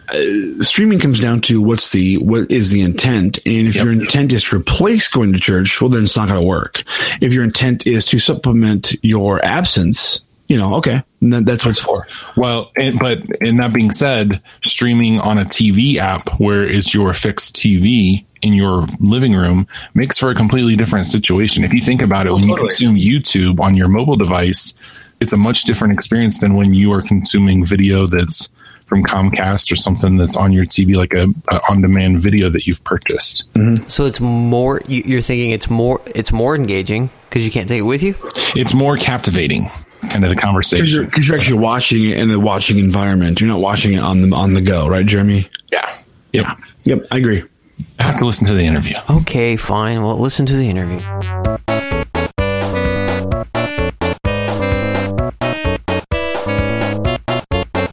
uh, 0.09 0.63
streaming 0.63 0.99
comes 0.99 1.21
down 1.21 1.41
to 1.43 1.63
what's 1.63 1.93
the 1.93 2.19
what 2.19 2.51
is 2.51 2.71
the 2.71 2.83
intent, 2.83 3.39
and 3.47 3.69
if 3.69 3.77
Yep. 3.77 3.85
your 3.85 3.93
intent 3.93 4.33
is 4.35 4.45
to 4.45 4.57
replace 4.57 5.09
going 5.09 5.33
to 5.33 5.39
church, 5.39 5.81
well, 5.81 5.89
then 5.89 6.05
it's 6.05 6.17
not 6.17 6.29
going 6.29 6.41
to 6.41 6.47
work. 6.47 6.83
If 7.23 7.33
your 7.33 7.45
intent 7.45 7.87
is 7.87 8.05
to 8.07 8.19
supplement 8.19 8.95
your 9.03 9.43
absence, 9.43 10.21
you 10.49 10.57
know, 10.57 10.75
okay, 10.77 11.03
that's 11.21 11.65
what 11.65 11.71
it's 11.71 11.81
for. 11.81 12.07
Well, 12.37 12.71
and, 12.77 12.99
but 12.99 13.23
and 13.41 13.59
that 13.61 13.73
being 13.73 13.93
said, 13.93 14.43
streaming 14.65 15.21
on 15.21 15.39
a 15.39 15.45
TV 15.45 15.97
app 15.97 16.29
where 16.41 16.65
it's 16.65 16.95
your 16.95 17.15
fixed 17.15 17.57
TV 17.57 18.25
in 18.43 18.53
your 18.53 18.87
living 19.01 19.35
room 19.35 19.67
makes 19.95 20.19
for 20.19 20.31
a 20.31 20.35
completely 20.35 20.77
different 20.77 21.07
situation. 21.07 21.65
If 21.65 21.73
you 21.73 21.81
think 21.81 22.03
about 22.03 22.27
it, 22.27 22.31
oh, 22.31 22.35
when 22.35 22.49
you 22.49 22.57
consume 22.57 22.97
YouTube 22.97 23.61
on 23.61 23.77
your 23.77 23.89
mobile 23.89 24.17
device, 24.17 24.75
it's 25.21 25.33
a 25.33 25.37
much 25.37 25.63
different 25.63 25.95
experience 25.95 26.39
than 26.41 26.55
when 26.57 26.75
you 26.75 26.93
are 26.93 27.01
consuming 27.03 27.65
video 27.65 28.07
that's 28.07 28.49
from 28.87 29.05
Comcast 29.05 29.73
or 29.73 29.77
something 29.77 30.19
that's 30.19 30.37
on 30.37 30.53
your 30.53 30.65
TV, 30.65 30.97
like 30.97 31.15
a, 31.15 31.29
a 31.49 31.61
on-demand 31.71 32.21
video 32.21 32.51
that 32.51 32.67
you've 32.67 32.83
purchased. 32.85 33.51
Mm-hmm. 33.55 33.87
So 33.89 34.05
it's 34.05 34.21
more. 34.21 34.83
you- 34.87 35.05
You're 35.07 35.23
thinking 35.23 35.53
it's 35.53 35.71
more. 35.71 36.03
It's 36.15 36.31
more 36.33 36.55
engaging 36.55 37.09
because 37.31 37.43
you 37.45 37.51
can't 37.51 37.69
take 37.71 37.79
it 37.79 37.83
with 37.83 38.03
you. 38.03 38.17
It's 38.55 38.75
more 38.75 38.97
captivating, 38.99 39.71
kind 40.11 40.25
of 40.25 40.31
the 40.31 40.37
conversation. 40.37 40.85
Because 40.85 40.93
you're, 40.95 41.03
conversation. 41.05 41.11
'cause 41.11 41.29
you're 41.29 41.39
actually 41.39 41.59
watching 41.59 42.05
it 42.09 42.19
in 42.19 42.31
a 42.31 42.39
watching 42.39 42.79
environment. 42.79 43.41
You're 43.41 43.49
not 43.49 43.61
watching 43.61 43.93
it 43.95 44.01
on 44.03 44.23
the 44.29 44.35
on 44.37 44.55
the 44.55 44.61
go, 44.61 44.87
right, 44.89 45.05
Jeremy? 45.07 45.49
Yeah. 45.71 45.97
Yep. 46.33 46.47
Yep, 46.85 47.07
I 47.11 47.19
agree. 47.19 47.43
I 47.99 48.03
have 48.05 48.19
to 48.19 48.25
listen 48.25 48.47
to 48.47 48.55
the 48.55 48.65
interview. 48.65 48.95
Okay, 49.11 49.57
fine. 49.57 50.03
Well, 50.03 50.19
listen 50.19 50.47
to 50.47 50.57
the 50.57 50.69
interview. 50.69 51.01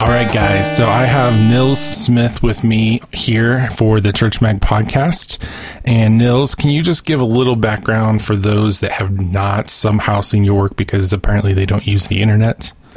All 0.00 0.08
right, 0.08 0.32
guys. 0.32 0.74
So 0.76 0.86
I 0.86 1.04
have 1.04 1.34
Nils 1.50 1.78
Smith 1.78 2.42
with 2.42 2.64
me 2.64 3.00
here 3.12 3.68
for 3.70 4.00
the 4.00 4.12
Church 4.12 4.40
Mag 4.40 4.60
podcast. 4.60 5.38
And 5.84 6.18
Nils, 6.18 6.54
can 6.54 6.70
you 6.70 6.82
just 6.82 7.06
give 7.06 7.20
a 7.20 7.24
little 7.24 7.56
background 7.56 8.22
for 8.22 8.36
those 8.36 8.80
that 8.80 8.92
have 8.92 9.20
not 9.20 9.70
somehow 9.70 10.20
seen 10.20 10.44
your 10.44 10.54
work 10.54 10.76
because 10.76 11.12
apparently 11.12 11.52
they 11.54 11.66
don't 11.66 11.86
use 11.86 12.08
the 12.08 12.20
internet? 12.20 12.72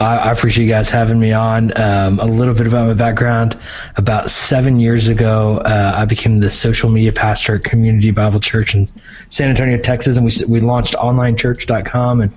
I, 0.00 0.32
appreciate 0.32 0.64
you 0.64 0.70
guys 0.70 0.90
having 0.90 1.20
me 1.20 1.32
on. 1.32 1.76
Um, 1.78 2.18
a 2.18 2.24
little 2.24 2.54
bit 2.54 2.66
about 2.66 2.86
my 2.86 2.94
background. 2.94 3.58
About 3.96 4.30
seven 4.30 4.80
years 4.80 5.08
ago, 5.08 5.58
uh, 5.58 5.92
I 5.94 6.04
became 6.06 6.40
the 6.40 6.50
social 6.50 6.88
media 6.88 7.12
pastor 7.12 7.56
at 7.56 7.64
Community 7.64 8.10
Bible 8.10 8.40
Church 8.40 8.74
in 8.74 8.88
San 9.28 9.50
Antonio, 9.50 9.76
Texas, 9.78 10.16
and 10.16 10.24
we 10.24 10.32
we 10.48 10.60
launched 10.60 10.94
OnlineChurch.com, 10.94 12.22
and 12.22 12.32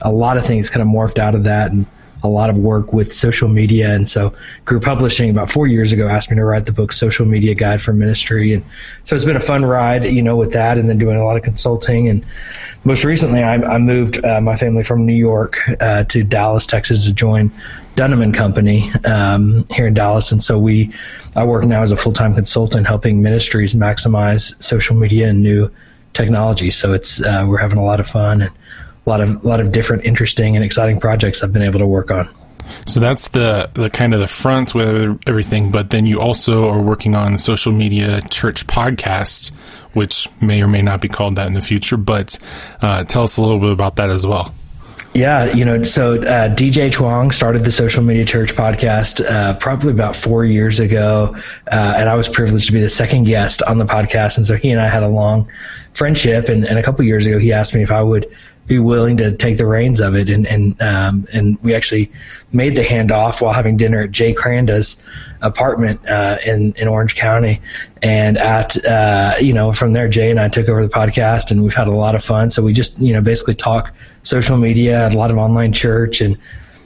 a 0.00 0.12
lot 0.12 0.36
of 0.36 0.46
things 0.46 0.70
kind 0.70 0.82
of 0.82 0.88
morphed 0.88 1.18
out 1.18 1.34
of 1.34 1.44
that. 1.44 1.72
And 1.72 1.86
a 2.26 2.28
lot 2.28 2.50
of 2.50 2.58
work 2.58 2.92
with 2.92 3.12
social 3.12 3.48
media. 3.48 3.94
And 3.94 4.08
so 4.08 4.34
Group 4.64 4.82
Publishing 4.84 5.30
about 5.30 5.50
four 5.50 5.66
years 5.66 5.92
ago 5.92 6.08
asked 6.08 6.30
me 6.30 6.36
to 6.36 6.44
write 6.44 6.66
the 6.66 6.72
book 6.72 6.92
Social 6.92 7.26
Media 7.26 7.54
Guide 7.54 7.80
for 7.80 7.92
Ministry. 7.92 8.52
And 8.52 8.64
so 9.04 9.14
it's 9.14 9.24
been 9.24 9.36
a 9.36 9.40
fun 9.40 9.64
ride, 9.64 10.04
you 10.04 10.22
know, 10.22 10.36
with 10.36 10.52
that 10.52 10.78
and 10.78 10.88
then 10.88 10.98
doing 10.98 11.16
a 11.16 11.24
lot 11.24 11.36
of 11.36 11.42
consulting. 11.42 12.08
And 12.08 12.24
most 12.84 13.04
recently, 13.04 13.42
I, 13.42 13.54
I 13.54 13.78
moved 13.78 14.24
uh, 14.24 14.40
my 14.40 14.56
family 14.56 14.84
from 14.84 15.06
New 15.06 15.14
York 15.14 15.58
uh, 15.80 16.04
to 16.04 16.22
Dallas, 16.22 16.66
Texas 16.66 17.06
to 17.06 17.12
join 17.12 17.50
Dunham 17.94 18.22
and 18.22 18.34
Company 18.34 18.92
um, 19.04 19.64
here 19.70 19.86
in 19.86 19.94
Dallas. 19.94 20.32
And 20.32 20.42
so 20.42 20.58
we, 20.58 20.92
I 21.34 21.44
work 21.44 21.64
now 21.64 21.82
as 21.82 21.90
a 21.90 21.96
full 21.96 22.12
time 22.12 22.34
consultant 22.34 22.86
helping 22.86 23.22
ministries 23.22 23.74
maximize 23.74 24.62
social 24.62 24.96
media 24.96 25.28
and 25.28 25.42
new 25.42 25.70
technology. 26.12 26.70
So 26.70 26.92
it's, 26.92 27.20
uh, 27.20 27.44
we're 27.48 27.58
having 27.58 27.78
a 27.78 27.84
lot 27.84 28.00
of 28.00 28.08
fun 28.08 28.42
and 28.42 28.52
a 29.06 29.10
lot 29.10 29.20
of 29.20 29.44
a 29.44 29.48
lot 29.48 29.60
of 29.60 29.72
different 29.72 30.04
interesting 30.04 30.56
and 30.56 30.64
exciting 30.64 30.98
projects 30.98 31.42
I've 31.42 31.52
been 31.52 31.62
able 31.62 31.78
to 31.78 31.86
work 31.86 32.10
on. 32.10 32.28
So 32.86 33.00
that's 33.00 33.28
the 33.28 33.70
the 33.74 33.90
kind 33.90 34.14
of 34.14 34.20
the 34.20 34.28
front 34.28 34.74
with 34.74 35.20
everything, 35.26 35.70
but 35.70 35.90
then 35.90 36.06
you 36.06 36.20
also 36.20 36.68
are 36.68 36.80
working 36.80 37.14
on 37.14 37.38
social 37.38 37.72
media 37.72 38.20
church 38.22 38.66
podcast, 38.66 39.52
which 39.92 40.28
may 40.40 40.62
or 40.62 40.68
may 40.68 40.82
not 40.82 41.00
be 41.00 41.08
called 41.08 41.36
that 41.36 41.46
in 41.46 41.54
the 41.54 41.60
future. 41.60 41.96
But 41.96 42.38
uh, 42.82 43.04
tell 43.04 43.22
us 43.22 43.36
a 43.36 43.42
little 43.42 43.60
bit 43.60 43.70
about 43.70 43.96
that 43.96 44.10
as 44.10 44.26
well. 44.26 44.52
Yeah, 45.14 45.46
you 45.46 45.64
know, 45.64 45.82
so 45.84 46.16
uh, 46.16 46.54
DJ 46.54 46.92
Chuang 46.92 47.30
started 47.30 47.64
the 47.64 47.72
Social 47.72 48.02
Media 48.02 48.26
Church 48.26 48.54
podcast 48.54 49.24
uh, 49.24 49.54
probably 49.54 49.92
about 49.92 50.14
four 50.14 50.44
years 50.44 50.78
ago, 50.78 51.36
uh, 51.66 51.94
and 51.96 52.06
I 52.06 52.16
was 52.16 52.28
privileged 52.28 52.66
to 52.66 52.72
be 52.72 52.82
the 52.82 52.90
second 52.90 53.24
guest 53.24 53.62
on 53.62 53.78
the 53.78 53.86
podcast. 53.86 54.36
And 54.36 54.44
so 54.44 54.56
he 54.56 54.72
and 54.72 54.80
I 54.80 54.88
had 54.88 55.02
a 55.02 55.08
long 55.08 55.50
friendship, 55.96 56.48
and, 56.48 56.64
and 56.64 56.78
a 56.78 56.82
couple 56.82 57.04
years 57.04 57.26
ago, 57.26 57.38
he 57.38 57.52
asked 57.52 57.74
me 57.74 57.82
if 57.82 57.90
I 57.90 58.02
would 58.02 58.30
be 58.66 58.78
willing 58.78 59.16
to 59.18 59.36
take 59.36 59.58
the 59.58 59.66
reins 59.66 60.00
of 60.00 60.16
it. 60.16 60.28
And 60.28 60.46
and 60.46 60.80
um, 60.82 61.28
and 61.32 61.58
we 61.62 61.74
actually 61.74 62.12
made 62.52 62.76
the 62.76 62.84
handoff 62.84 63.40
while 63.40 63.52
having 63.52 63.76
dinner 63.76 64.02
at 64.02 64.10
Jay 64.10 64.34
Kranda's 64.34 65.04
apartment 65.40 66.06
uh, 66.08 66.38
in 66.44 66.74
in 66.74 66.88
Orange 66.88 67.14
County. 67.14 67.60
And 68.02 68.38
at 68.38 68.84
uh, 68.84 69.36
you 69.40 69.52
know 69.52 69.72
from 69.72 69.92
there, 69.92 70.08
Jay 70.08 70.30
and 70.30 70.40
I 70.40 70.48
took 70.48 70.68
over 70.68 70.82
the 70.82 70.92
podcast, 70.92 71.50
and 71.50 71.62
we've 71.62 71.74
had 71.74 71.88
a 71.88 71.94
lot 71.94 72.14
of 72.14 72.24
fun. 72.24 72.50
So 72.50 72.62
we 72.62 72.72
just 72.72 72.98
you 72.98 73.12
know 73.12 73.20
basically 73.20 73.54
talk 73.54 73.94
social 74.22 74.56
media, 74.56 75.08
a 75.08 75.10
lot 75.10 75.30
of 75.30 75.38
online 75.38 75.72
church, 75.72 76.20
and 76.20 76.38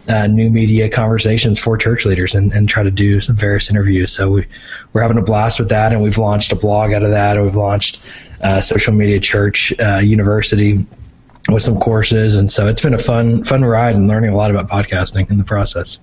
uh, 0.09 0.27
new 0.27 0.51
media 0.51 0.89
conversations 0.89 1.59
for 1.59 1.77
church 1.77 2.05
leaders 2.05 2.35
and, 2.35 2.53
and 2.53 2.69
try 2.69 2.83
to 2.83 2.91
do 2.91 3.21
some 3.21 3.37
various 3.37 3.71
interviews. 3.71 4.13
So 4.13 4.31
we, 4.31 4.47
we're 4.93 5.03
having 5.03 5.19
a 5.19 5.23
blast 5.23 5.59
with 5.59 5.69
that, 5.71 5.93
and 5.93 6.03
we've 6.03 6.19
launched 6.19 6.53
a 6.53 6.57
blog 6.57 6.93
out 6.93 7.03
of 7.03 7.11
that, 7.11 7.37
and 7.37 7.45
we've 7.45 7.57
launched 7.57 8.01
uh, 8.43 8.61
Social 8.61 8.93
Media 8.93 9.21
Church 9.21 9.73
uh, 9.79 9.99
University 9.99 10.87
with 11.49 11.63
some 11.63 11.77
courses, 11.77 12.37
and 12.37 12.51
so 12.51 12.69
it's 12.69 12.81
been 12.81 12.95
a 12.95 12.99
fun 12.99 13.45
fun 13.45 13.65
ride 13.65 13.95
and 13.95 14.09
learning 14.09 14.31
a 14.31 14.37
lot 14.37 14.51
about 14.51 14.69
podcasting 14.69 15.31
in 15.31 15.39
the 15.39 15.45
process. 15.45 16.01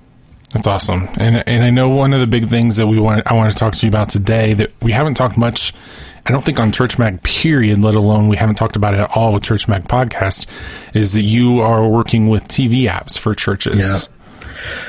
That's 0.52 0.68
awesome, 0.68 1.10
and 1.18 1.44
and 1.48 1.64
I 1.64 1.70
know 1.72 1.90
one 1.90 2.14
of 2.14 2.22
the 2.22 2.28
big 2.28 2.48
things 2.48 2.78
that 2.78 2.88
we 2.88 3.00
want 3.00 3.30
I 3.30 3.34
want 3.34 3.52
to 3.52 3.58
talk 3.58 3.74
to 3.76 3.86
you 3.86 3.90
about 3.90 4.10
today 4.10 4.54
that 4.54 4.72
we 4.82 4.94
haven't 4.94 5.16
talked 5.16 5.38
much. 5.38 5.74
I 6.26 6.32
don't 6.32 6.44
think 6.44 6.60
on 6.60 6.72
Church 6.72 6.98
Mag 6.98 7.22
period, 7.22 7.80
let 7.80 7.96
alone 7.96 8.28
we 8.28 8.38
haven't 8.38 8.56
talked 8.56 8.76
about 8.76 8.94
it 8.94 9.02
at 9.02 9.16
all 9.16 9.34
with 9.34 9.44
Church 9.44 9.68
Mag 9.68 9.86
podcast, 9.86 10.46
is 10.94 11.14
that 11.14 11.24
you 11.24 11.60
are 11.60 11.88
working 11.88 12.28
with 12.30 12.48
TV 12.48 12.84
apps 12.84 13.18
for 13.18 13.36
churches. 13.36 14.08
Yeah. 14.10 14.14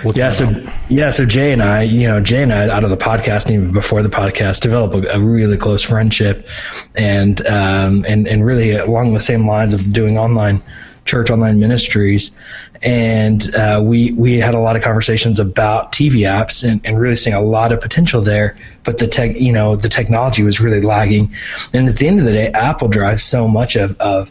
What's 0.03 0.19
yeah, 0.19 0.31
so 0.31 0.49
yeah, 0.89 1.11
so 1.11 1.25
Jay 1.25 1.53
and 1.53 1.63
I, 1.63 1.83
you 1.83 2.09
know, 2.09 2.21
Jay 2.21 2.43
and 2.43 2.53
I, 2.53 2.69
out 2.69 2.85
of 2.85 2.91
the 2.91 2.97
podcast, 2.97 3.51
even 3.51 3.73
before 3.73 4.03
the 4.03 4.09
podcast, 4.09 4.61
developed 4.61 4.95
a, 4.95 5.17
a 5.17 5.21
really 5.21 5.57
close 5.57 5.83
friendship, 5.83 6.49
and 6.95 7.45
um, 7.47 8.05
and 8.09 8.29
and 8.29 8.45
really 8.45 8.73
along 8.77 9.15
the 9.15 9.21
same 9.21 9.47
lines 9.47 9.75
of 9.75 9.93
doing 9.93 10.19
online 10.19 10.63
church 11.09 11.31
online 11.31 11.59
ministries, 11.59 12.31
and 12.83 13.55
uh, 13.55 13.81
we 13.83 14.13
we 14.13 14.39
had 14.39 14.55
a 14.55 14.61
lot 14.61 14.77
of 14.77 14.83
conversations 14.83 15.41
about 15.41 15.93
TV 15.93 16.21
apps 16.21 16.69
and, 16.69 16.81
and 16.85 16.99
really 16.99 17.17
seeing 17.17 17.35
a 17.35 17.43
lot 17.43 17.73
of 17.73 17.81
potential 17.81 18.23
there. 18.23 18.57
But 18.85 18.99
the 18.99 19.07
tech, 19.07 19.37
you 19.37 19.53
know, 19.53 19.77
the 19.77 19.89
technology 19.89 20.43
was 20.43 20.61
really 20.61 20.81
lagging, 20.81 21.35
and 21.73 21.89
at 21.89 21.97
the 21.97 22.07
end 22.07 22.21
of 22.21 22.27
the 22.27 22.33
day, 22.33 22.49
Apple 22.49 22.89
drives 22.89 23.23
so 23.23 23.49
much 23.49 23.77
of 23.77 24.01
of 24.01 24.31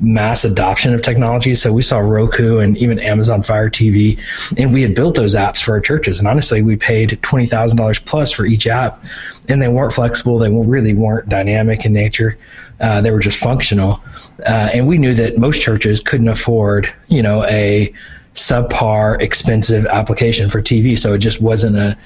mass 0.00 0.44
adoption 0.44 0.94
of 0.94 1.02
technology. 1.02 1.54
So 1.54 1.72
we 1.72 1.82
saw 1.82 1.98
Roku 1.98 2.58
and 2.58 2.76
even 2.78 2.98
Amazon 2.98 3.42
Fire 3.42 3.68
TV, 3.68 4.20
and 4.56 4.72
we 4.72 4.82
had 4.82 4.94
built 4.94 5.14
those 5.14 5.34
apps 5.34 5.62
for 5.62 5.72
our 5.72 5.80
churches. 5.80 6.18
And 6.18 6.28
honestly, 6.28 6.62
we 6.62 6.76
paid 6.76 7.18
twenty 7.22 7.46
thousand 7.46 7.78
dollars 7.78 7.98
plus 7.98 8.32
for 8.32 8.46
each 8.46 8.66
app, 8.66 9.04
and 9.48 9.60
they 9.60 9.68
weren't 9.68 9.92
flexible. 9.92 10.38
They 10.38 10.50
really 10.50 10.94
weren't 10.94 11.28
dynamic 11.28 11.84
in 11.84 11.92
nature. 11.92 12.38
Uh, 12.80 13.00
they 13.00 13.10
were 13.10 13.20
just 13.20 13.38
functional, 13.38 14.00
uh, 14.40 14.70
and 14.72 14.86
we 14.86 14.98
knew 14.98 15.14
that 15.14 15.36
most 15.36 15.60
churches 15.60 16.00
couldn't 16.00 16.28
afford, 16.28 16.92
you 17.08 17.22
know, 17.22 17.44
a 17.44 17.92
subpar 18.34 19.20
expensive 19.20 19.84
application 19.86 20.48
for 20.48 20.62
TV. 20.62 20.96
So 20.96 21.14
it 21.14 21.18
just 21.18 21.40
wasn't 21.40 21.76
a 21.76 21.98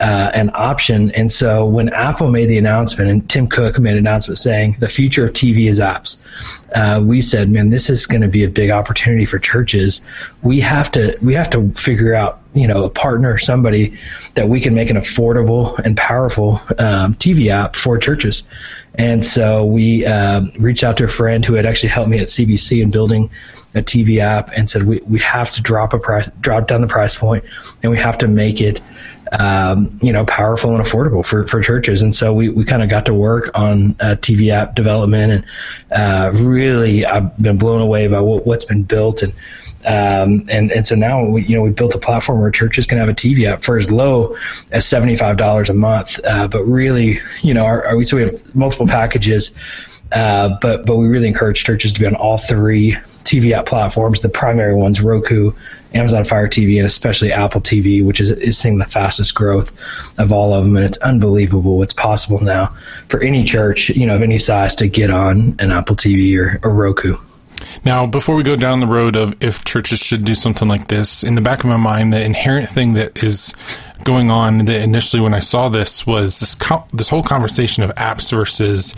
uh, 0.00 0.30
an 0.32 0.50
option. 0.54 1.10
And 1.10 1.30
so 1.30 1.66
when 1.66 1.90
Apple 1.90 2.30
made 2.30 2.46
the 2.46 2.58
announcement 2.58 3.10
and 3.10 3.28
Tim 3.28 3.46
Cook 3.48 3.78
made 3.78 3.92
an 3.92 3.98
announcement 3.98 4.38
saying 4.38 4.76
the 4.80 4.88
future 4.88 5.26
of 5.26 5.32
TV 5.32 5.68
is 5.68 5.78
apps, 5.78 6.24
uh, 6.74 7.00
we 7.00 7.20
said, 7.20 7.50
man, 7.50 7.70
this 7.70 7.90
is 7.90 8.06
going 8.06 8.22
to 8.22 8.28
be 8.28 8.44
a 8.44 8.48
big 8.48 8.70
opportunity 8.70 9.26
for 9.26 9.38
churches. 9.38 10.00
We 10.42 10.60
have 10.60 10.90
to 10.92 11.18
we 11.20 11.34
have 11.34 11.50
to 11.50 11.70
figure 11.72 12.14
out 12.14 12.40
you 12.54 12.66
know 12.66 12.84
a 12.84 12.90
partner 12.90 13.38
somebody 13.38 13.98
that 14.34 14.48
we 14.48 14.60
can 14.60 14.74
make 14.74 14.90
an 14.90 14.96
affordable 14.96 15.78
and 15.78 15.96
powerful 15.96 16.60
um, 16.78 17.14
TV 17.14 17.50
app 17.50 17.76
for 17.76 17.98
churches. 17.98 18.44
And 18.94 19.24
so 19.24 19.64
we 19.64 20.04
uh, 20.04 20.42
reached 20.58 20.82
out 20.82 20.96
to 20.96 21.04
a 21.04 21.08
friend 21.08 21.44
who 21.44 21.54
had 21.54 21.66
actually 21.66 21.90
helped 21.90 22.10
me 22.10 22.18
at 22.18 22.26
CBC 22.26 22.82
in 22.82 22.90
building 22.90 23.30
a 23.74 23.82
TV 23.82 24.18
app 24.18 24.50
and 24.54 24.68
said 24.68 24.82
we, 24.82 25.00
we 25.00 25.20
have 25.20 25.52
to 25.52 25.62
drop 25.62 25.92
a 25.92 25.98
price 25.98 26.28
drop 26.40 26.66
down 26.66 26.80
the 26.80 26.88
price 26.88 27.14
point 27.14 27.44
and 27.82 27.92
we 27.92 27.98
have 27.98 28.18
to 28.18 28.28
make 28.28 28.60
it 28.60 28.80
um, 29.32 29.98
you 30.02 30.12
know, 30.12 30.24
powerful 30.24 30.74
and 30.74 30.84
affordable 30.84 31.24
for, 31.24 31.46
for 31.46 31.60
churches. 31.62 32.02
And 32.02 32.14
so 32.14 32.32
we, 32.34 32.48
we 32.48 32.64
kind 32.64 32.82
of 32.82 32.88
got 32.88 33.06
to 33.06 33.14
work 33.14 33.50
on 33.54 33.96
uh, 34.00 34.16
TV 34.16 34.50
app 34.50 34.74
development 34.74 35.32
and 35.32 35.44
uh, 35.92 36.32
really 36.32 37.06
I've 37.06 37.36
been 37.36 37.58
blown 37.58 37.80
away 37.80 38.08
by 38.08 38.20
what, 38.20 38.46
what's 38.46 38.64
been 38.64 38.82
built. 38.82 39.22
And, 39.22 39.32
um, 39.86 40.48
and, 40.50 40.72
and 40.72 40.86
so 40.86 40.94
now 40.94 41.24
we, 41.24 41.44
you 41.44 41.56
know, 41.56 41.62
we 41.62 41.70
built 41.70 41.94
a 41.94 41.98
platform 41.98 42.40
where 42.40 42.50
churches 42.50 42.86
can 42.86 42.98
have 42.98 43.08
a 43.08 43.14
TV 43.14 43.50
app 43.50 43.62
for 43.62 43.76
as 43.76 43.90
low 43.90 44.36
as 44.72 44.84
$75 44.84 45.68
a 45.68 45.74
month. 45.74 46.20
Uh, 46.24 46.48
but 46.48 46.64
really, 46.64 47.20
you 47.42 47.54
know, 47.54 47.64
our, 47.64 48.02
so 48.04 48.16
we 48.16 48.22
have 48.22 48.54
multiple 48.54 48.86
packages 48.86 49.58
uh, 50.12 50.56
but 50.60 50.86
but 50.86 50.96
we 50.96 51.06
really 51.06 51.28
encourage 51.28 51.62
churches 51.62 51.92
to 51.92 52.00
be 52.00 52.06
on 52.06 52.16
all 52.16 52.36
three 52.36 52.96
TV 53.24 53.52
app 53.52 53.66
platforms. 53.66 54.20
The 54.20 54.28
primary 54.28 54.74
ones: 54.74 55.00
Roku, 55.00 55.52
Amazon 55.94 56.24
Fire 56.24 56.48
TV, 56.48 56.78
and 56.78 56.86
especially 56.86 57.32
Apple 57.32 57.60
TV, 57.60 58.04
which 58.04 58.20
is 58.20 58.30
is 58.30 58.58
seeing 58.58 58.78
the 58.78 58.84
fastest 58.84 59.34
growth 59.34 59.72
of 60.18 60.32
all 60.32 60.52
of 60.52 60.64
them. 60.64 60.76
And 60.76 60.84
it's 60.84 60.98
unbelievable 60.98 61.78
what's 61.78 61.92
possible 61.92 62.40
now 62.40 62.74
for 63.08 63.22
any 63.22 63.44
church, 63.44 63.90
you 63.90 64.06
know, 64.06 64.16
of 64.16 64.22
any 64.22 64.38
size, 64.38 64.74
to 64.76 64.88
get 64.88 65.10
on 65.10 65.56
an 65.58 65.70
Apple 65.70 65.96
TV 65.96 66.38
or, 66.38 66.60
a 66.62 66.68
Roku. 66.68 67.16
Now, 67.84 68.06
before 68.06 68.34
we 68.34 68.42
go 68.42 68.56
down 68.56 68.80
the 68.80 68.86
road 68.86 69.16
of 69.16 69.36
if 69.42 69.64
churches 69.64 70.00
should 70.00 70.24
do 70.24 70.34
something 70.34 70.68
like 70.68 70.88
this, 70.88 71.22
in 71.24 71.34
the 71.34 71.40
back 71.40 71.60
of 71.60 71.66
my 71.66 71.76
mind, 71.76 72.12
the 72.12 72.22
inherent 72.22 72.68
thing 72.68 72.94
that 72.94 73.22
is 73.22 73.54
going 74.04 74.30
on 74.30 74.64
that 74.64 74.80
initially 74.80 75.20
when 75.20 75.34
I 75.34 75.40
saw 75.40 75.68
this 75.68 76.06
was 76.06 76.40
this 76.40 76.54
co- 76.54 76.86
this 76.92 77.08
whole 77.08 77.22
conversation 77.22 77.82
of 77.82 77.94
apps 77.96 78.30
versus 78.30 78.94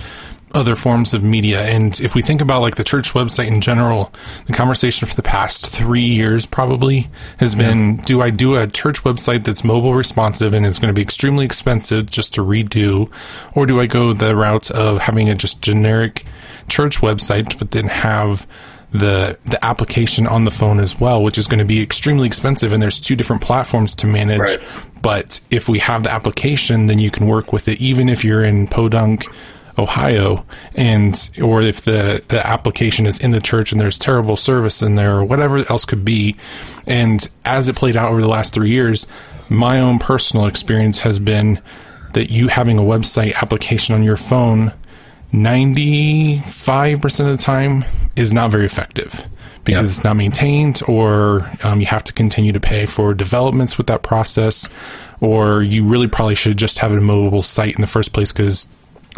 other 0.54 0.76
forms 0.76 1.14
of 1.14 1.22
media. 1.22 1.62
And 1.62 1.98
if 2.00 2.14
we 2.14 2.22
think 2.22 2.40
about 2.40 2.60
like 2.60 2.76
the 2.76 2.84
church 2.84 3.12
website 3.12 3.48
in 3.48 3.60
general, 3.60 4.12
the 4.46 4.52
conversation 4.52 5.08
for 5.08 5.14
the 5.14 5.22
past 5.22 5.68
three 5.68 6.04
years 6.04 6.46
probably 6.46 7.08
has 7.38 7.54
been 7.54 7.96
yeah. 7.96 8.04
do 8.04 8.22
I 8.22 8.30
do 8.30 8.56
a 8.56 8.66
church 8.66 9.02
website 9.02 9.44
that's 9.44 9.64
mobile 9.64 9.94
responsive 9.94 10.54
and 10.54 10.64
is 10.66 10.78
going 10.78 10.92
to 10.92 10.94
be 10.94 11.02
extremely 11.02 11.44
expensive 11.44 12.10
just 12.10 12.34
to 12.34 12.42
redo? 12.42 13.10
Or 13.54 13.66
do 13.66 13.80
I 13.80 13.86
go 13.86 14.12
the 14.12 14.36
route 14.36 14.70
of 14.70 14.98
having 14.98 15.28
a 15.28 15.34
just 15.34 15.62
generic 15.62 16.24
church 16.68 16.98
website, 16.98 17.58
but 17.58 17.70
then 17.70 17.86
have 17.86 18.46
the 18.92 19.38
the 19.46 19.62
application 19.64 20.26
on 20.26 20.44
the 20.44 20.50
phone 20.50 20.78
as 20.78 21.00
well, 21.00 21.22
which 21.22 21.38
is 21.38 21.46
going 21.46 21.58
to 21.58 21.64
be 21.64 21.82
extremely 21.82 22.26
expensive. 22.26 22.72
And 22.72 22.82
there's 22.82 23.00
two 23.00 23.16
different 23.16 23.42
platforms 23.42 23.94
to 23.96 24.06
manage. 24.06 24.40
Right. 24.40 24.58
But 25.00 25.40
if 25.50 25.68
we 25.68 25.80
have 25.80 26.04
the 26.04 26.12
application, 26.12 26.86
then 26.86 26.98
you 26.98 27.10
can 27.10 27.26
work 27.26 27.52
with 27.52 27.68
it, 27.68 27.80
even 27.80 28.08
if 28.08 28.24
you're 28.24 28.44
in 28.44 28.68
Podunk 28.68 29.26
Ohio, 29.78 30.44
and 30.74 31.30
or 31.42 31.62
if 31.62 31.82
the, 31.82 32.22
the 32.28 32.46
application 32.46 33.06
is 33.06 33.18
in 33.18 33.30
the 33.30 33.40
church 33.40 33.72
and 33.72 33.80
there's 33.80 33.98
terrible 33.98 34.36
service 34.36 34.82
in 34.82 34.96
there 34.96 35.18
or 35.18 35.24
whatever 35.24 35.58
else 35.70 35.84
could 35.84 36.04
be. 36.04 36.36
And 36.86 37.26
as 37.44 37.68
it 37.68 37.76
played 37.76 37.96
out 37.96 38.10
over 38.10 38.20
the 38.20 38.28
last 38.28 38.54
three 38.54 38.70
years, 38.70 39.06
my 39.48 39.80
own 39.80 39.98
personal 39.98 40.46
experience 40.46 41.00
has 41.00 41.18
been 41.18 41.60
that 42.12 42.30
you 42.30 42.48
having 42.48 42.78
a 42.78 42.82
website 42.82 43.34
application 43.40 43.94
on 43.94 44.02
your 44.02 44.16
phone 44.16 44.72
95% 45.32 47.20
of 47.20 47.38
the 47.38 47.42
time 47.42 47.84
is 48.16 48.32
not 48.32 48.50
very 48.50 48.66
effective 48.66 49.26
because 49.64 49.88
yep. 49.88 49.96
it's 49.96 50.04
not 50.04 50.14
maintained 50.14 50.82
or 50.86 51.48
um, 51.64 51.80
you 51.80 51.86
have 51.86 52.04
to 52.04 52.12
continue 52.12 52.52
to 52.52 52.60
pay 52.60 52.84
for 52.84 53.14
developments 53.14 53.78
with 53.78 53.86
that 53.86 54.02
process 54.02 54.68
or 55.20 55.62
you 55.62 55.84
really 55.84 56.08
probably 56.08 56.34
should 56.34 56.58
just 56.58 56.80
have 56.80 56.92
a 56.92 57.00
mobile 57.00 57.42
site 57.42 57.74
in 57.74 57.80
the 57.80 57.86
first 57.86 58.12
place 58.12 58.32
because 58.32 58.66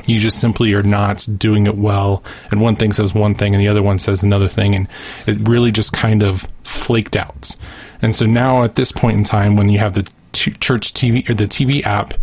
you 0.07 0.19
just 0.19 0.41
simply 0.41 0.75
are 0.75 0.83
not 0.83 1.27
doing 1.39 1.67
it 1.67 1.77
well. 1.77 2.23
And 2.51 2.61
one 2.61 2.77
thing 2.77 2.93
says 2.93 3.15
one 3.15 3.35
thing 3.35 3.55
and 3.55 3.61
the 3.61 3.69
other 3.69 3.83
one 3.83 3.99
says 3.99 4.23
another 4.23 4.49
thing 4.49 4.75
and 4.75 4.89
it 5.27 5.49
really 5.49 5.73
just 5.73 5.93
kind 5.93 6.23
of 6.23 6.47
flaked 6.65 7.17
out. 7.17 7.57
And 8.03 8.15
so 8.15 8.27
now 8.27 8.65
at 8.65 8.75
this 8.75 8.93
point 8.93 9.19
in 9.19 9.25
time 9.25 9.57
when 9.57 9.69
you 9.69 9.79
have 9.79 9.95
the 9.95 10.09
t- 10.33 10.53
church 10.53 10.93
tv 10.93 11.29
or 11.31 11.35
the 11.35 11.45
tv 11.45 11.85
app 11.85 12.15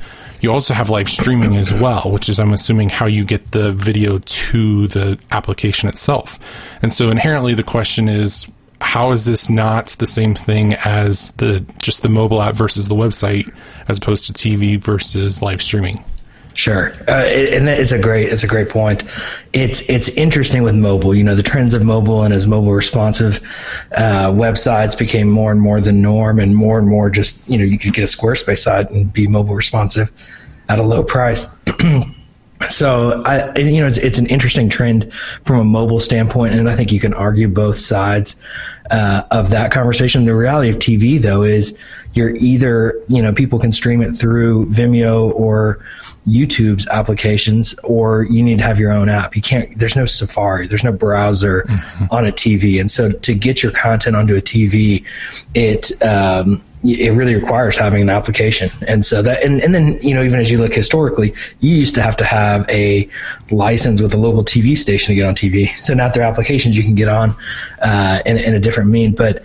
you 0.41 0.51
also 0.51 0.73
have 0.73 0.89
live 0.89 1.07
streaming 1.07 1.55
as 1.55 1.71
well 1.71 2.11
which 2.11 2.27
is 2.27 2.39
i'm 2.39 2.51
assuming 2.51 2.89
how 2.89 3.05
you 3.05 3.23
get 3.23 3.51
the 3.51 3.71
video 3.71 4.19
to 4.19 4.87
the 4.89 5.17
application 5.31 5.87
itself. 5.89 6.39
And 6.81 6.91
so 6.91 7.09
inherently 7.09 7.53
the 7.53 7.63
question 7.63 8.09
is 8.09 8.51
how 8.81 9.11
is 9.11 9.25
this 9.25 9.49
not 9.49 9.87
the 9.99 10.07
same 10.07 10.35
thing 10.35 10.73
as 10.83 11.31
the 11.33 11.63
just 11.81 12.01
the 12.01 12.09
mobile 12.09 12.41
app 12.41 12.55
versus 12.55 12.87
the 12.87 12.95
website 12.95 13.53
as 13.87 13.97
opposed 13.99 14.25
to 14.27 14.33
tv 14.33 14.79
versus 14.79 15.41
live 15.41 15.61
streaming 15.61 16.03
Sure, 16.53 16.91
uh, 17.08 17.12
and 17.12 17.70
it's 17.70 17.93
a 17.93 18.00
great 18.00 18.31
it's 18.31 18.43
a 18.43 18.48
great 18.48 18.70
point. 18.70 19.03
It's 19.53 19.89
it's 19.89 20.10
interesting 20.10 20.63
with 20.63 20.75
mobile. 20.75 21.15
You 21.15 21.24
know, 21.24 21.36
the 21.36 21.43
trends 21.43 21.74
of 21.74 21.81
mobile 21.84 22.24
and 22.24 22.34
as 22.34 22.46
mobile 22.46 22.74
responsive 22.74 23.39
uh, 23.96 24.31
websites 24.31 24.98
became 24.98 25.29
more 25.29 25.51
and 25.51 25.62
more 25.62 25.79
the 25.79 25.93
norm, 25.93 26.39
and 26.39 26.53
more 26.55 26.77
and 26.77 26.88
more 26.88 27.10
just 27.10 27.48
you 27.50 27.58
know 27.58 27.63
you 27.63 27.79
could 27.79 27.93
get 27.93 28.03
a 28.03 28.17
Squarespace 28.17 28.60
site 28.60 28.89
and 28.89 29.13
be 29.13 29.27
mobile 29.27 29.55
responsive 29.55 30.12
at 30.67 30.79
a 30.79 30.84
low 30.84 31.03
price. 31.03 31.48
so 32.67 33.24
I 33.24 33.58
you 33.58 33.79
know 33.79 33.88
it's 33.88 33.98
it's 33.98 34.20
an 34.20 34.27
interesting 34.27 34.67
trend 34.67 35.13
from 35.46 35.60
a 35.60 35.63
mobile 35.63 36.01
standpoint, 36.01 36.53
and 36.53 36.70
I 36.70 36.75
think 36.75 36.91
you 36.91 37.00
can 37.00 37.13
argue 37.13 37.48
both 37.48 37.79
sides 37.79 38.41
uh, 38.91 39.25
of 39.31 39.51
that 39.51 39.71
conversation. 39.71 40.25
The 40.25 40.36
reality 40.36 40.69
of 40.69 40.77
TV 40.77 41.19
though 41.21 41.43
is 41.43 41.77
you're 42.13 42.36
either 42.36 43.01
you 43.07 43.21
know 43.21 43.33
people 43.33 43.60
can 43.60 43.71
stream 43.71 44.01
it 44.01 44.13
through 44.13 44.67
Vimeo 44.67 45.33
or 45.33 45.83
YouTube's 46.27 46.88
applications, 46.88 47.74
or 47.83 48.24
you 48.24 48.43
need 48.43 48.60
to 48.60 48.63
have 48.63 48.79
your 48.79 48.91
own 48.91 49.10
app. 49.10 49.36
You 49.36 49.41
can't. 49.41 49.77
There's 49.77 49.95
no 49.95 50.05
Safari. 50.05 50.67
There's 50.67 50.83
no 50.83 50.91
browser 50.91 51.63
mm-hmm. 51.63 52.05
on 52.12 52.27
a 52.27 52.31
TV, 52.31 52.79
and 52.79 52.91
so 52.91 53.12
to 53.12 53.33
get 53.33 53.63
your 53.63 53.71
content 53.71 54.15
onto 54.15 54.36
a 54.36 54.41
TV, 54.41 55.05
it 55.55 56.01
um, 56.03 56.63
it 56.83 57.11
really 57.11 57.35
requires 57.35 57.77
having 57.77 58.01
an 58.01 58.09
application. 58.09 58.71
And 58.88 59.05
so 59.05 59.21
that, 59.21 59.43
and, 59.43 59.61
and 59.61 59.73
then, 59.73 60.00
you 60.01 60.15
know, 60.15 60.23
even 60.23 60.39
as 60.39 60.50
you 60.50 60.57
look 60.57 60.73
historically, 60.73 61.35
you 61.59 61.75
used 61.75 61.95
to 61.95 62.01
have 62.01 62.17
to 62.17 62.25
have 62.25 62.67
a 62.69 63.07
license 63.51 64.01
with 64.01 64.13
a 64.13 64.17
local 64.17 64.43
TV 64.43 64.75
station 64.77 65.09
to 65.09 65.15
get 65.15 65.25
on 65.25 65.35
TV. 65.35 65.77
So 65.77 65.93
now 65.93 66.09
through 66.09 66.23
applications, 66.23 66.75
you 66.75 66.83
can 66.83 66.95
get 66.95 67.07
on 67.07 67.35
uh, 67.81 68.21
in, 68.25 68.38
in 68.38 68.55
a 68.55 68.59
different 68.59 68.89
mean. 68.89 69.13
But 69.13 69.43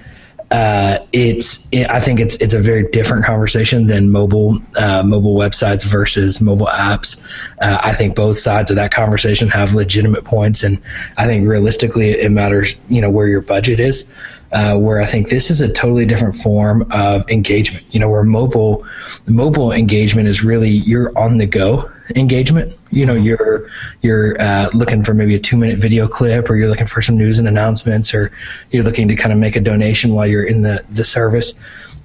uh, 0.50 0.98
it's 1.12 1.68
it, 1.72 1.90
I 1.90 2.00
think 2.00 2.20
it's 2.20 2.36
it's 2.36 2.54
a 2.54 2.60
very 2.60 2.88
different 2.90 3.24
conversation 3.24 3.86
than 3.86 4.10
mobile 4.10 4.58
uh, 4.76 5.02
mobile 5.02 5.34
websites 5.34 5.84
versus 5.84 6.40
mobile 6.40 6.68
apps. 6.68 7.26
Uh, 7.60 7.78
I 7.82 7.94
think 7.94 8.14
both 8.14 8.38
sides 8.38 8.70
of 8.70 8.76
that 8.76 8.92
conversation 8.92 9.48
have 9.48 9.74
legitimate 9.74 10.24
points, 10.24 10.62
and 10.62 10.82
I 11.16 11.26
think 11.26 11.48
realistically 11.48 12.10
it 12.10 12.30
matters 12.30 12.76
you 12.88 13.00
know 13.00 13.10
where 13.10 13.26
your 13.26 13.40
budget 13.40 13.80
is 13.80 14.10
uh, 14.52 14.76
where 14.76 15.00
I 15.00 15.06
think 15.06 15.28
this 15.28 15.50
is 15.50 15.60
a 15.60 15.72
totally 15.72 16.06
different 16.06 16.36
form 16.36 16.90
of 16.90 17.28
engagement. 17.30 17.84
You 17.90 18.00
know, 18.00 18.08
where 18.08 18.22
mobile 18.22 18.86
mobile 19.26 19.72
engagement 19.72 20.28
is 20.28 20.44
really 20.44 20.70
you're 20.70 21.16
on 21.18 21.38
the 21.38 21.46
go 21.46 21.90
engagement. 22.14 22.76
You 22.90 23.06
know, 23.06 23.14
you're 23.14 23.68
you're 24.02 24.40
uh, 24.40 24.70
looking 24.72 25.04
for 25.04 25.14
maybe 25.14 25.34
a 25.34 25.40
two 25.40 25.56
minute 25.56 25.78
video 25.78 26.08
clip, 26.08 26.48
or 26.50 26.56
you're 26.56 26.68
looking 26.68 26.86
for 26.86 27.02
some 27.02 27.16
news 27.16 27.38
and 27.38 27.48
announcements, 27.48 28.14
or 28.14 28.32
you're 28.70 28.84
looking 28.84 29.08
to 29.08 29.16
kind 29.16 29.32
of 29.32 29.38
make 29.38 29.56
a 29.56 29.60
donation 29.60 30.14
while 30.14 30.26
you're 30.26 30.44
in 30.44 30.62
the 30.62 30.84
the 30.90 31.04
service 31.04 31.54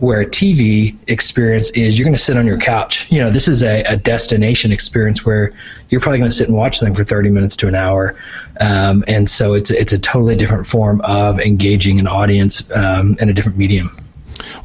where 0.02 0.22
a 0.22 0.26
TV 0.26 0.98
experience 1.08 1.70
is 1.70 1.98
you're 1.98 2.06
going 2.06 2.18
to 2.18 2.22
sit 2.22 2.36
on 2.36 2.48
your 2.48 2.58
couch. 2.58 3.06
You 3.12 3.20
know, 3.20 3.30
this 3.30 3.48
is 3.48 3.62
a, 3.62 3.84
a 3.84 3.96
destination 3.96 4.72
experience 4.72 5.24
where 5.24 5.54
you're 5.90 6.02
probably 6.02 6.18
going 6.18 6.32
to 6.32 6.36
sit 6.36 6.48
and 6.48 6.58
watch 6.58 6.80
them 6.80 6.96
for 6.96 7.04
30 7.04 7.30
minutes 7.30 7.58
to 7.58 7.68
an 7.68 7.76
hour. 7.76 8.16
Um, 8.60 9.04
and 9.08 9.30
so 9.30 9.54
it's, 9.54 9.70
it's 9.70 9.94
a 9.94 10.00
totally 10.00 10.36
different 10.36 10.66
form 10.66 11.02
of 11.02 11.40
engaging 11.40 12.00
an 12.00 12.08
audience 12.08 12.72
um, 12.72 13.16
in 13.20 13.30
a 13.30 13.34
different 13.34 13.60
medium. 13.60 13.96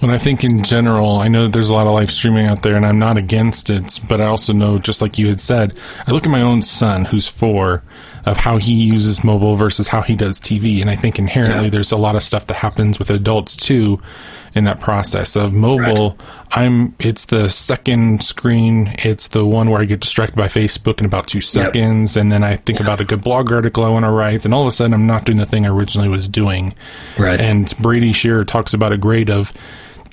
Well, 0.00 0.10
I 0.10 0.18
think 0.18 0.44
in 0.44 0.62
general, 0.62 1.16
I 1.16 1.28
know 1.28 1.44
that 1.44 1.52
there's 1.52 1.70
a 1.70 1.74
lot 1.74 1.86
of 1.86 1.94
live 1.94 2.10
streaming 2.10 2.46
out 2.46 2.62
there, 2.62 2.76
and 2.76 2.86
I'm 2.86 2.98
not 2.98 3.16
against 3.16 3.70
it, 3.70 4.00
but 4.08 4.20
I 4.20 4.26
also 4.26 4.52
know, 4.52 4.78
just 4.78 5.02
like 5.02 5.18
you 5.18 5.28
had 5.28 5.40
said, 5.40 5.74
I 6.06 6.12
look 6.12 6.24
at 6.24 6.30
my 6.30 6.42
own 6.42 6.62
son, 6.62 7.04
who's 7.06 7.28
four, 7.28 7.82
of 8.26 8.36
how 8.36 8.58
he 8.58 8.74
uses 8.74 9.22
mobile 9.22 9.54
versus 9.54 9.86
how 9.86 10.02
he 10.02 10.16
does 10.16 10.40
TV, 10.40 10.80
and 10.80 10.90
I 10.90 10.96
think 10.96 11.18
inherently 11.18 11.64
yeah. 11.64 11.70
there's 11.70 11.92
a 11.92 11.96
lot 11.96 12.16
of 12.16 12.24
stuff 12.24 12.46
that 12.46 12.56
happens 12.56 12.98
with 12.98 13.08
adults 13.10 13.54
too 13.54 14.00
in 14.54 14.64
that 14.64 14.80
process 14.80 15.36
of 15.36 15.52
mobile. 15.52 16.10
Right. 16.10 16.58
I'm 16.58 16.94
it's 16.98 17.26
the 17.26 17.48
second 17.48 18.24
screen. 18.24 18.92
It's 18.98 19.28
the 19.28 19.46
one 19.46 19.70
where 19.70 19.80
I 19.80 19.84
get 19.84 20.00
distracted 20.00 20.36
by 20.36 20.48
Facebook 20.48 20.98
in 20.98 21.06
about 21.06 21.28
two 21.28 21.40
seconds, 21.40 22.16
yep. 22.16 22.20
and 22.20 22.32
then 22.32 22.42
I 22.42 22.56
think 22.56 22.80
about 22.80 23.00
a 23.00 23.04
good 23.04 23.22
blog 23.22 23.52
article 23.52 23.84
I 23.84 23.90
want 23.90 24.04
to 24.04 24.10
write, 24.10 24.44
and 24.44 24.52
all 24.52 24.62
of 24.62 24.66
a 24.66 24.72
sudden 24.72 24.92
I'm 24.92 25.06
not 25.06 25.24
doing 25.24 25.38
the 25.38 25.46
thing 25.46 25.64
I 25.64 25.68
originally 25.68 26.08
was 26.08 26.28
doing. 26.28 26.74
Right. 27.16 27.40
And 27.40 27.72
Brady 27.80 28.12
Shearer 28.12 28.44
talks 28.44 28.74
about 28.74 28.92
a 28.92 28.98
grade 28.98 29.30
of 29.30 29.52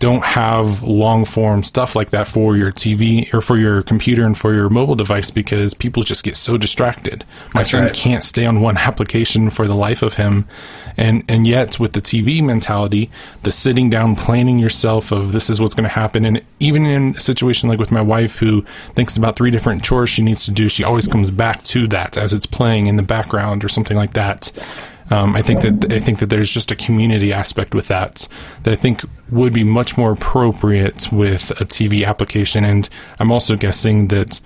don't 0.03 0.25
have 0.25 0.83
long 0.83 1.23
form 1.23 1.63
stuff 1.63 1.95
like 1.95 2.09
that 2.09 2.27
for 2.27 2.57
your 2.57 2.73
TV 2.73 3.33
or 3.33 3.39
for 3.39 3.55
your 3.55 3.81
computer 3.81 4.25
and 4.25 4.37
for 4.37 4.53
your 4.53 4.69
mobile 4.69 4.95
device 4.95 5.31
because 5.31 5.73
people 5.73 6.03
just 6.03 6.25
get 6.25 6.35
so 6.35 6.57
distracted. 6.57 7.23
My 7.53 7.61
That's 7.61 7.71
son 7.71 7.83
right. 7.83 7.93
can't 7.93 8.21
stay 8.21 8.45
on 8.45 8.59
one 8.59 8.75
application 8.89 9.49
for 9.49 9.65
the 9.65 9.77
life 9.77 10.01
of 10.01 10.15
him. 10.15 10.45
And 10.97 11.23
and 11.29 11.47
yet 11.47 11.79
with 11.79 11.93
the 11.93 12.01
TV 12.01 12.43
mentality, 12.43 13.11
the 13.43 13.51
sitting 13.51 13.89
down 13.89 14.17
planning 14.17 14.59
yourself 14.59 15.13
of 15.13 15.31
this 15.31 15.49
is 15.49 15.61
what's 15.61 15.73
going 15.73 15.85
to 15.85 15.89
happen 15.95 16.25
and 16.25 16.41
even 16.59 16.85
in 16.85 17.15
a 17.15 17.21
situation 17.21 17.69
like 17.69 17.79
with 17.79 17.91
my 17.91 18.01
wife 18.01 18.39
who 18.39 18.63
thinks 18.95 19.15
about 19.15 19.37
three 19.37 19.51
different 19.51 19.85
chores 19.85 20.09
she 20.09 20.21
needs 20.21 20.43
to 20.43 20.51
do, 20.51 20.67
she 20.67 20.83
always 20.83 21.07
comes 21.07 21.31
back 21.31 21.63
to 21.63 21.87
that 21.87 22.17
as 22.17 22.33
it's 22.33 22.45
playing 22.45 22.87
in 22.87 22.97
the 22.97 23.03
background 23.03 23.63
or 23.63 23.69
something 23.69 23.95
like 23.95 24.11
that. 24.15 24.51
Um, 25.09 25.35
I 25.35 25.41
think 25.41 25.61
that 25.61 25.91
I 25.91 25.99
think 25.99 26.19
that 26.19 26.29
there's 26.29 26.51
just 26.51 26.71
a 26.71 26.75
community 26.75 27.33
aspect 27.33 27.75
with 27.75 27.87
that 27.89 28.27
that 28.63 28.71
I 28.71 28.75
think 28.75 29.01
would 29.29 29.53
be 29.53 29.63
much 29.63 29.97
more 29.97 30.11
appropriate 30.11 31.11
with 31.11 31.51
a 31.51 31.65
TV 31.65 32.05
application. 32.05 32.63
And 32.63 32.87
I'm 33.19 33.31
also 33.31 33.55
guessing 33.55 34.07
that 34.09 34.39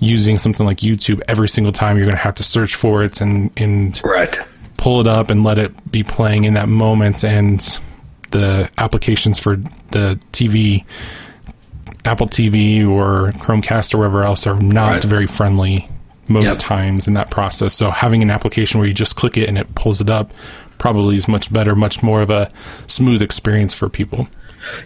using 0.00 0.36
something 0.36 0.66
like 0.66 0.78
YouTube 0.78 1.22
every 1.28 1.48
single 1.48 1.72
time 1.72 1.96
you're 1.96 2.06
going 2.06 2.16
to 2.16 2.22
have 2.22 2.34
to 2.36 2.42
search 2.42 2.74
for 2.74 3.02
it 3.02 3.20
and 3.20 3.50
and 3.56 4.00
right. 4.04 4.38
pull 4.76 5.00
it 5.00 5.06
up 5.06 5.30
and 5.30 5.44
let 5.44 5.58
it 5.58 5.90
be 5.90 6.02
playing 6.02 6.44
in 6.44 6.54
that 6.54 6.68
moment. 6.68 7.24
And 7.24 7.60
the 8.30 8.70
applications 8.78 9.38
for 9.38 9.56
the 9.56 10.20
TV. 10.32 10.84
Apple 12.04 12.26
TV 12.26 12.84
or 12.84 13.30
Chromecast 13.38 13.94
or 13.94 13.98
wherever 13.98 14.24
else 14.24 14.44
are 14.44 14.60
not 14.60 14.90
right. 14.90 15.04
very 15.04 15.28
friendly 15.28 15.88
most 16.32 16.46
yep. 16.46 16.58
times 16.58 17.06
in 17.06 17.14
that 17.14 17.30
process. 17.30 17.74
So 17.74 17.90
having 17.90 18.22
an 18.22 18.30
application 18.30 18.78
where 18.78 18.88
you 18.88 18.94
just 18.94 19.16
click 19.16 19.36
it 19.36 19.48
and 19.48 19.58
it 19.58 19.74
pulls 19.74 20.00
it 20.00 20.10
up 20.10 20.32
probably 20.78 21.16
is 21.16 21.28
much 21.28 21.52
better, 21.52 21.76
much 21.76 22.02
more 22.02 22.22
of 22.22 22.30
a 22.30 22.50
smooth 22.88 23.22
experience 23.22 23.72
for 23.72 23.88
people. 23.88 24.28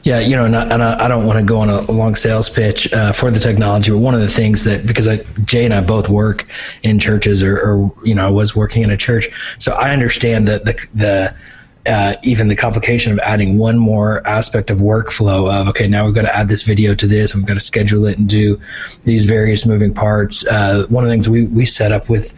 Yeah, 0.03 0.21
you 0.21 0.37
know, 0.37 0.45
and 0.45 0.57
I, 0.57 0.63
and 0.65 0.83
I 0.83 1.09
don't 1.09 1.27
want 1.27 1.39
to 1.39 1.45
go 1.45 1.61
on 1.61 1.69
a 1.69 1.81
long 1.91 2.15
sales 2.15 2.49
pitch 2.49 2.93
uh, 2.93 3.13
for 3.13 3.31
the 3.31 3.41
technology, 3.41 3.91
but 3.91 3.99
one 3.99 4.15
of 4.15 4.21
the 4.21 4.29
things 4.29 4.65
that 4.65 4.87
because 4.87 5.07
I, 5.07 5.19
Jay 5.45 5.65
and 5.65 5.75
I 5.75 5.81
both 5.83 6.09
work 6.09 6.47
in 6.83 6.99
churches, 6.99 7.43
or, 7.43 7.59
or 7.59 7.93
you 8.03 8.15
know, 8.15 8.27
I 8.27 8.31
was 8.31 8.57
working 8.57 8.83
in 8.83 8.91
a 8.91 8.97
church, 8.97 9.29
so 9.59 9.73
I 9.73 9.91
understand 9.91 10.49
that 10.49 10.65
the 10.65 10.87
the 10.95 11.35
uh, 11.87 12.16
even 12.22 12.49
the 12.49 12.57
complication 12.57 13.12
of 13.12 13.18
adding 13.20 13.59
one 13.59 13.79
more 13.79 14.27
aspect 14.27 14.70
of 14.70 14.79
workflow 14.79 15.51
of 15.53 15.68
okay 15.68 15.87
now 15.87 16.07
we've 16.07 16.14
got 16.14 16.22
to 16.22 16.37
add 16.37 16.49
this 16.49 16.62
video 16.62 16.94
to 16.94 17.07
this 17.07 17.35
we've 17.35 17.46
got 17.46 17.55
to 17.55 17.61
schedule 17.61 18.07
it 18.07 18.18
and 18.18 18.29
do 18.29 18.61
these 19.05 19.25
various 19.25 19.66
moving 19.66 19.94
parts. 19.94 20.46
Uh, 20.46 20.87
one 20.88 21.05
of 21.05 21.09
the 21.09 21.12
things 21.12 21.29
we, 21.29 21.44
we 21.44 21.64
set 21.64 21.92
up 21.92 22.09
with 22.09 22.35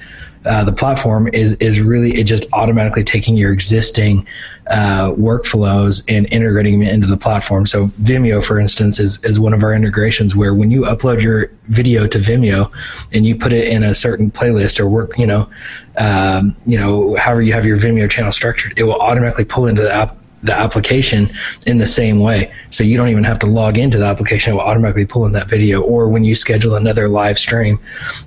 uh, 0.48 0.64
the 0.64 0.72
platform 0.72 1.28
is 1.28 1.54
is 1.54 1.80
really 1.80 2.18
it 2.18 2.24
just 2.24 2.46
automatically 2.52 3.04
taking 3.04 3.36
your 3.36 3.52
existing 3.52 4.26
uh, 4.66 5.10
workflows 5.12 6.04
and 6.08 6.26
integrating 6.32 6.80
them 6.80 6.88
into 6.88 7.06
the 7.06 7.16
platform. 7.16 7.66
So 7.66 7.86
Vimeo, 7.86 8.42
for 8.42 8.58
instance, 8.58 8.98
is 8.98 9.22
is 9.24 9.38
one 9.38 9.52
of 9.52 9.62
our 9.62 9.74
integrations 9.74 10.34
where 10.34 10.54
when 10.54 10.70
you 10.70 10.82
upload 10.82 11.22
your 11.22 11.50
video 11.64 12.06
to 12.06 12.18
Vimeo 12.18 12.72
and 13.12 13.26
you 13.26 13.36
put 13.36 13.52
it 13.52 13.68
in 13.68 13.84
a 13.84 13.94
certain 13.94 14.30
playlist 14.30 14.80
or 14.80 14.88
work, 14.88 15.18
you 15.18 15.26
know, 15.26 15.50
um, 15.98 16.56
you 16.66 16.78
know, 16.78 17.14
however 17.16 17.42
you 17.42 17.52
have 17.52 17.66
your 17.66 17.76
Vimeo 17.76 18.10
channel 18.10 18.32
structured, 18.32 18.78
it 18.78 18.84
will 18.84 19.00
automatically 19.00 19.44
pull 19.44 19.66
into 19.66 19.82
the 19.82 19.92
app 19.92 20.16
the 20.42 20.54
application 20.54 21.32
in 21.66 21.78
the 21.78 21.86
same 21.86 22.20
way. 22.20 22.52
So 22.70 22.84
you 22.84 22.96
don't 22.96 23.08
even 23.08 23.24
have 23.24 23.40
to 23.40 23.46
log 23.46 23.78
into 23.78 23.98
the 23.98 24.04
application. 24.04 24.52
It 24.52 24.56
will 24.56 24.62
automatically 24.62 25.06
pull 25.06 25.26
in 25.26 25.32
that 25.32 25.48
video. 25.48 25.80
Or 25.82 26.08
when 26.08 26.24
you 26.24 26.34
schedule 26.34 26.76
another 26.76 27.08
live 27.08 27.38
stream, 27.38 27.80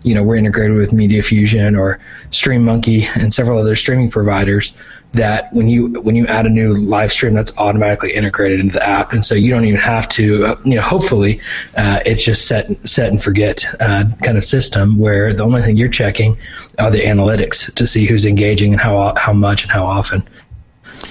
you 0.04 0.16
know, 0.16 0.24
we're 0.24 0.36
integrated 0.36 0.76
with 0.76 0.94
Media 0.94 1.22
Fusion 1.24 1.76
or 1.76 2.00
StreamMonkey 2.32 3.08
and 3.16 3.34
several 3.34 3.60
other 3.60 3.76
streaming 3.76 4.10
providers 4.10 4.78
that 5.14 5.52
when 5.52 5.68
you 5.68 5.88
when 6.02 6.16
you 6.16 6.26
add 6.28 6.46
a 6.46 6.50
new 6.50 6.74
live 6.74 7.12
stream 7.12 7.34
that's 7.34 7.58
automatically 7.58 8.14
integrated 8.14 8.62
into 8.62 8.74
the 8.74 8.88
app 8.88 9.12
and 9.12 9.26
so 9.26 9.36
you 9.36 9.52
don't 9.52 9.66
even 9.66 9.80
have 9.80 10.08
to 10.08 10.46
uh, 10.46 10.56
you 10.64 10.76
know 10.76 10.82
hopefully 10.82 11.42
uh, 11.76 12.00
it's 12.06 12.24
just 12.24 12.48
set 12.48 12.88
set 12.88 13.10
and 13.10 13.22
forget 13.22 13.66
uh, 13.82 14.06
kind 14.24 14.38
of 14.38 14.46
system 14.46 14.98
where 14.98 15.34
the 15.34 15.44
only 15.44 15.62
thing 15.62 15.76
you're 15.76 15.90
checking 15.90 16.38
are 16.80 16.92
the 16.92 17.02
analytics 17.02 17.74
to 17.76 17.86
see 17.86 18.06
who's 18.06 18.26
engaging 18.26 18.72
and 18.72 18.82
how 18.82 19.14
how 19.18 19.34
much 19.34 19.64
and 19.64 19.72
how 19.72 19.86
often 19.86 20.28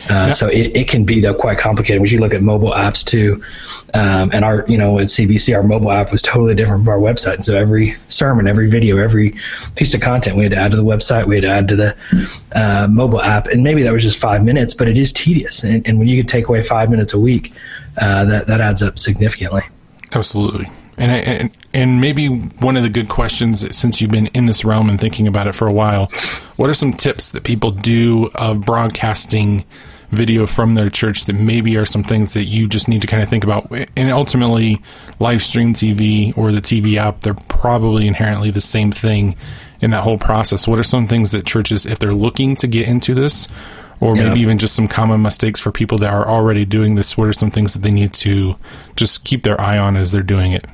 Uh, 0.09 0.33
So 0.33 0.49
it, 0.49 0.77
it 0.77 0.89
can 0.89 1.05
be 1.05 1.21
though 1.21 1.35
quite 1.35 1.59
complicated. 1.59 2.01
When 2.01 2.11
you 2.11 2.19
look 2.19 2.35
at 2.35 2.43
mobile 2.43 2.71
apps 2.71 3.05
too, 3.05 3.43
um, 3.93 4.31
and 4.33 4.45
our 4.45 4.65
you 4.67 4.79
know 4.79 4.99
at 4.99 5.07
CBC 5.07 5.55
our 5.55 5.63
mobile 5.63 5.91
app 5.91 6.13
was 6.13 6.23
totally 6.23 6.55
different 6.55 6.85
from 6.85 6.89
our 6.89 6.99
website. 6.99 7.35
And 7.35 7.45
so 7.45 7.57
every 7.57 7.97
sermon, 8.09 8.49
every 8.49 8.69
video, 8.69 8.99
every 8.99 9.35
piece 9.77 9.95
of 9.95 10.01
content 10.01 10.37
we 10.37 10.45
had 10.45 10.53
to 10.53 10.59
add 10.59 10.71
to 10.73 10.77
the 10.77 10.85
website, 10.85 11.27
we 11.27 11.37
had 11.37 11.43
to 11.43 11.51
add 11.51 11.69
to 11.69 11.77
the 11.77 11.97
uh, 12.53 12.87
mobile 12.91 13.21
app, 13.21 13.49
and 13.49 13.63
maybe 13.63 13.83
that 13.83 13.93
was 13.93 14.03
just 14.03 14.19
five 14.19 14.43
minutes, 14.43 14.75
but 14.75 14.89
it 14.89 14.97
is 14.97 15.13
tedious. 15.13 15.65
And, 15.65 15.87
and 15.87 15.99
when 15.99 16.09
you 16.09 16.23
can 16.23 16.27
take 16.27 16.49
away 16.49 16.63
five 16.63 16.91
minutes 16.91 17.15
a 17.15 17.19
week, 17.21 17.53
uh, 18.01 18.25
that 18.25 18.47
that 18.47 18.61
adds 18.61 18.83
up 18.83 18.99
significantly. 18.99 19.63
Absolutely. 20.13 20.69
And, 20.97 21.13
and 21.13 21.59
and 21.73 22.01
maybe 22.01 22.29
one 22.29 22.77
of 22.77 22.83
the 22.83 22.89
good 22.89 23.09
questions 23.09 23.77
since 23.77 24.01
you've 24.01 24.11
been 24.11 24.27
in 24.29 24.47
this 24.47 24.65
realm 24.65 24.91
and 24.91 25.01
thinking 25.01 25.27
about 25.27 25.47
it 25.47 25.55
for 25.55 25.67
a 25.67 25.73
while, 25.73 26.07
what 26.57 26.69
are 26.69 26.75
some 26.75 26.93
tips 26.93 27.31
that 27.33 27.45
people 27.45 27.71
do 27.71 28.31
of 28.35 28.63
broadcasting 28.67 29.65
video 30.11 30.47
from 30.47 30.75
their 30.75 30.91
church 30.91 31.25
that 31.25 31.35
maybe 31.35 31.77
are 31.77 31.87
some 31.87 32.03
things 32.03 32.35
that 32.35 32.45
you 32.45 32.69
just 32.69 32.89
need 32.89 33.01
to 33.03 33.07
kind 33.07 33.23
of 33.23 33.29
think 33.29 33.45
about? 33.45 33.71
And 33.97 34.11
ultimately, 34.11 34.83
live 35.19 35.43
stream 35.43 35.75
TV 35.75 36.37
or 36.37 36.53
the 36.53 36.61
TV 36.61 36.97
app, 36.97 37.21
they're 37.21 37.35
probably 37.35 38.07
inherently 38.07 38.51
the 38.51 38.61
same 38.61 38.93
thing 38.93 39.37
in 39.81 39.91
that 39.91 40.03
whole 40.03 40.19
process. 40.19 40.69
What 40.69 40.79
are 40.79 40.85
some 40.85 41.07
things 41.07 41.31
that 41.31 41.47
churches, 41.47 41.87
if 41.87 41.99
they're 41.99 42.13
looking 42.13 42.57
to 42.57 42.67
get 42.67 42.87
into 42.87 43.15
this, 43.15 43.49
or 44.01 44.17
yeah. 44.17 44.29
maybe 44.29 44.41
even 44.41 44.59
just 44.59 44.75
some 44.75 44.89
common 44.89 45.23
mistakes 45.23 45.61
for 45.61 45.71
people 45.71 45.99
that 45.99 46.13
are 46.13 46.27
already 46.27 46.65
doing 46.65 46.95
this? 46.95 47.17
What 47.17 47.29
are 47.29 47.33
some 47.33 47.51
things 47.51 47.73
that 47.75 47.81
they 47.81 47.91
need 47.91 48.13
to 48.15 48.57
just 48.97 49.25
keep 49.25 49.43
their 49.43 49.61
eye 49.61 49.79
on 49.79 49.97
as 49.97 50.13
they're 50.13 50.23
doing 50.23 50.53
it? 50.53 50.67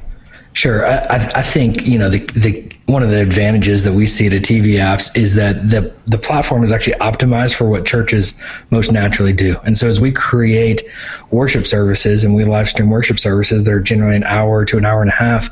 Sure, 0.55 0.87
I, 0.87 1.17
I 1.35 1.43
think 1.43 1.87
you 1.87 1.99
know 1.99 2.09
the 2.09 2.19
the 2.19 2.73
one 2.87 3.03
of 3.03 3.11
the 3.11 3.21
advantages 3.21 3.83
that 3.85 3.93
we 3.93 4.07
see 4.07 4.29
to 4.29 4.39
TV 4.39 4.75
apps 4.75 5.17
is 5.17 5.35
that 5.35 5.69
the 5.69 5.93
the 6.07 6.19
platform 6.19 6.63
is 6.63 6.71
actually 6.71 6.95
optimized 6.95 7.55
for 7.55 7.69
what 7.69 7.85
churches 7.85 8.41
most 8.71 8.93
naturally 8.93 9.33
do. 9.33 9.57
And 9.65 9.77
so 9.77 9.89
as 9.89 10.01
we 10.01 10.13
create 10.13 10.83
worship 11.31 11.67
services 11.67 12.23
and 12.23 12.37
we 12.37 12.45
live 12.45 12.69
stream 12.69 12.89
worship 12.89 13.19
services, 13.19 13.65
they're 13.65 13.81
generally 13.81 14.17
an 14.17 14.25
hour 14.25 14.65
to 14.67 14.79
an 14.79 14.85
hour 14.85 15.03
and 15.03 15.11
a 15.11 15.15
half 15.15 15.51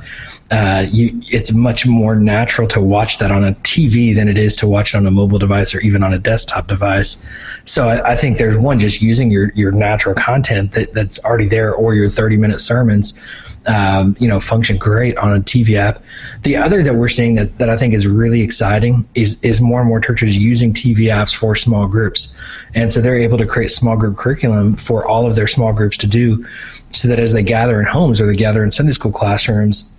uh, 0.50 0.86
you, 0.90 1.22
it's 1.30 1.52
much 1.52 1.86
more 1.86 2.14
natural 2.14 2.68
to 2.68 2.80
watch 2.80 3.18
that 3.18 3.32
on 3.32 3.44
a 3.44 3.54
TV 3.54 4.14
than 4.14 4.28
it 4.28 4.36
is 4.36 4.56
to 4.56 4.68
watch 4.68 4.94
it 4.94 4.98
on 4.98 5.06
a 5.06 5.10
mobile 5.10 5.38
device 5.38 5.74
or 5.74 5.80
even 5.80 6.02
on 6.02 6.12
a 6.12 6.18
desktop 6.18 6.66
device. 6.66 7.24
So 7.64 7.88
I, 7.88 8.12
I 8.12 8.16
think 8.16 8.36
there's 8.36 8.56
one 8.56 8.78
just 8.78 9.00
using 9.00 9.30
your 9.30 9.50
your 9.54 9.72
natural 9.72 10.14
content 10.14 10.72
that, 10.72 10.92
that's 10.92 11.24
already 11.24 11.48
there 11.48 11.74
or 11.74 11.94
your 11.94 12.10
30 12.10 12.36
minute 12.36 12.60
sermons, 12.60 13.18
um, 13.66 14.16
you 14.20 14.28
know, 14.28 14.38
function 14.38 14.76
great 14.76 15.16
on 15.16 15.34
a 15.34 15.40
TV 15.40 15.76
app. 15.76 16.04
The 16.42 16.56
other 16.56 16.82
that 16.82 16.94
we're 16.94 17.08
seeing 17.08 17.23
that, 17.32 17.58
that 17.58 17.70
I 17.70 17.76
think 17.76 17.94
is 17.94 18.06
really 18.06 18.42
exciting 18.42 19.08
is 19.14 19.42
is 19.42 19.60
more 19.60 19.80
and 19.80 19.88
more 19.88 20.00
churches 20.00 20.36
using 20.36 20.74
TV 20.74 21.06
apps 21.06 21.34
for 21.34 21.56
small 21.56 21.86
groups, 21.86 22.36
and 22.74 22.92
so 22.92 23.00
they're 23.00 23.18
able 23.18 23.38
to 23.38 23.46
create 23.46 23.70
small 23.70 23.96
group 23.96 24.16
curriculum 24.18 24.76
for 24.76 25.06
all 25.06 25.26
of 25.26 25.34
their 25.34 25.46
small 25.46 25.72
groups 25.72 25.96
to 25.98 26.06
do, 26.06 26.46
so 26.90 27.08
that 27.08 27.18
as 27.18 27.32
they 27.32 27.42
gather 27.42 27.80
in 27.80 27.86
homes 27.86 28.20
or 28.20 28.26
they 28.26 28.34
gather 28.34 28.62
in 28.62 28.70
Sunday 28.70 28.92
school 28.92 29.12
classrooms 29.12 29.90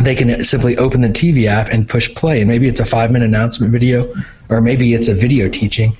they 0.00 0.14
can 0.14 0.42
simply 0.42 0.78
open 0.78 1.02
the 1.02 1.08
TV 1.08 1.46
app 1.46 1.68
and 1.68 1.88
push 1.88 2.14
play. 2.14 2.40
And 2.40 2.48
maybe 2.48 2.66
it's 2.66 2.80
a 2.80 2.84
five 2.84 3.10
minute 3.10 3.26
announcement 3.26 3.72
video, 3.72 4.12
or 4.48 4.60
maybe 4.60 4.94
it's 4.94 5.08
a 5.08 5.14
video 5.14 5.48
teaching, 5.48 5.96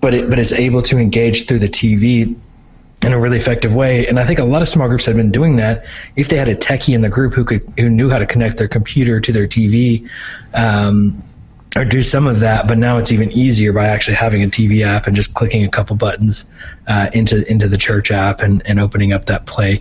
but 0.00 0.14
it, 0.14 0.30
but 0.30 0.38
it's 0.38 0.52
able 0.52 0.82
to 0.82 0.98
engage 0.98 1.46
through 1.46 1.58
the 1.58 1.68
TV 1.68 2.36
in 3.02 3.12
a 3.12 3.18
really 3.18 3.38
effective 3.38 3.74
way. 3.74 4.06
And 4.06 4.18
I 4.18 4.24
think 4.24 4.38
a 4.38 4.44
lot 4.44 4.62
of 4.62 4.68
small 4.68 4.88
groups 4.88 5.04
have 5.06 5.16
been 5.16 5.30
doing 5.30 5.56
that. 5.56 5.84
If 6.16 6.28
they 6.28 6.36
had 6.36 6.48
a 6.48 6.56
techie 6.56 6.94
in 6.94 7.02
the 7.02 7.08
group 7.08 7.34
who 7.34 7.44
could 7.44 7.72
who 7.78 7.88
knew 7.88 8.10
how 8.10 8.18
to 8.18 8.26
connect 8.26 8.56
their 8.56 8.68
computer 8.68 9.20
to 9.20 9.32
their 9.32 9.46
TV, 9.46 10.08
um, 10.54 11.22
or 11.76 11.84
do 11.84 12.02
some 12.02 12.26
of 12.26 12.40
that, 12.40 12.66
but 12.66 12.78
now 12.78 12.96
it's 12.96 13.12
even 13.12 13.30
easier 13.30 13.72
by 13.72 13.88
actually 13.88 14.16
having 14.16 14.42
a 14.42 14.46
TV 14.46 14.84
app 14.84 15.06
and 15.06 15.14
just 15.14 15.34
clicking 15.34 15.64
a 15.64 15.68
couple 15.68 15.94
buttons 15.94 16.50
uh, 16.86 17.10
into 17.12 17.48
into 17.50 17.68
the 17.68 17.76
church 17.76 18.10
app 18.10 18.40
and, 18.40 18.62
and 18.64 18.80
opening 18.80 19.12
up 19.12 19.26
that 19.26 19.44
play 19.44 19.80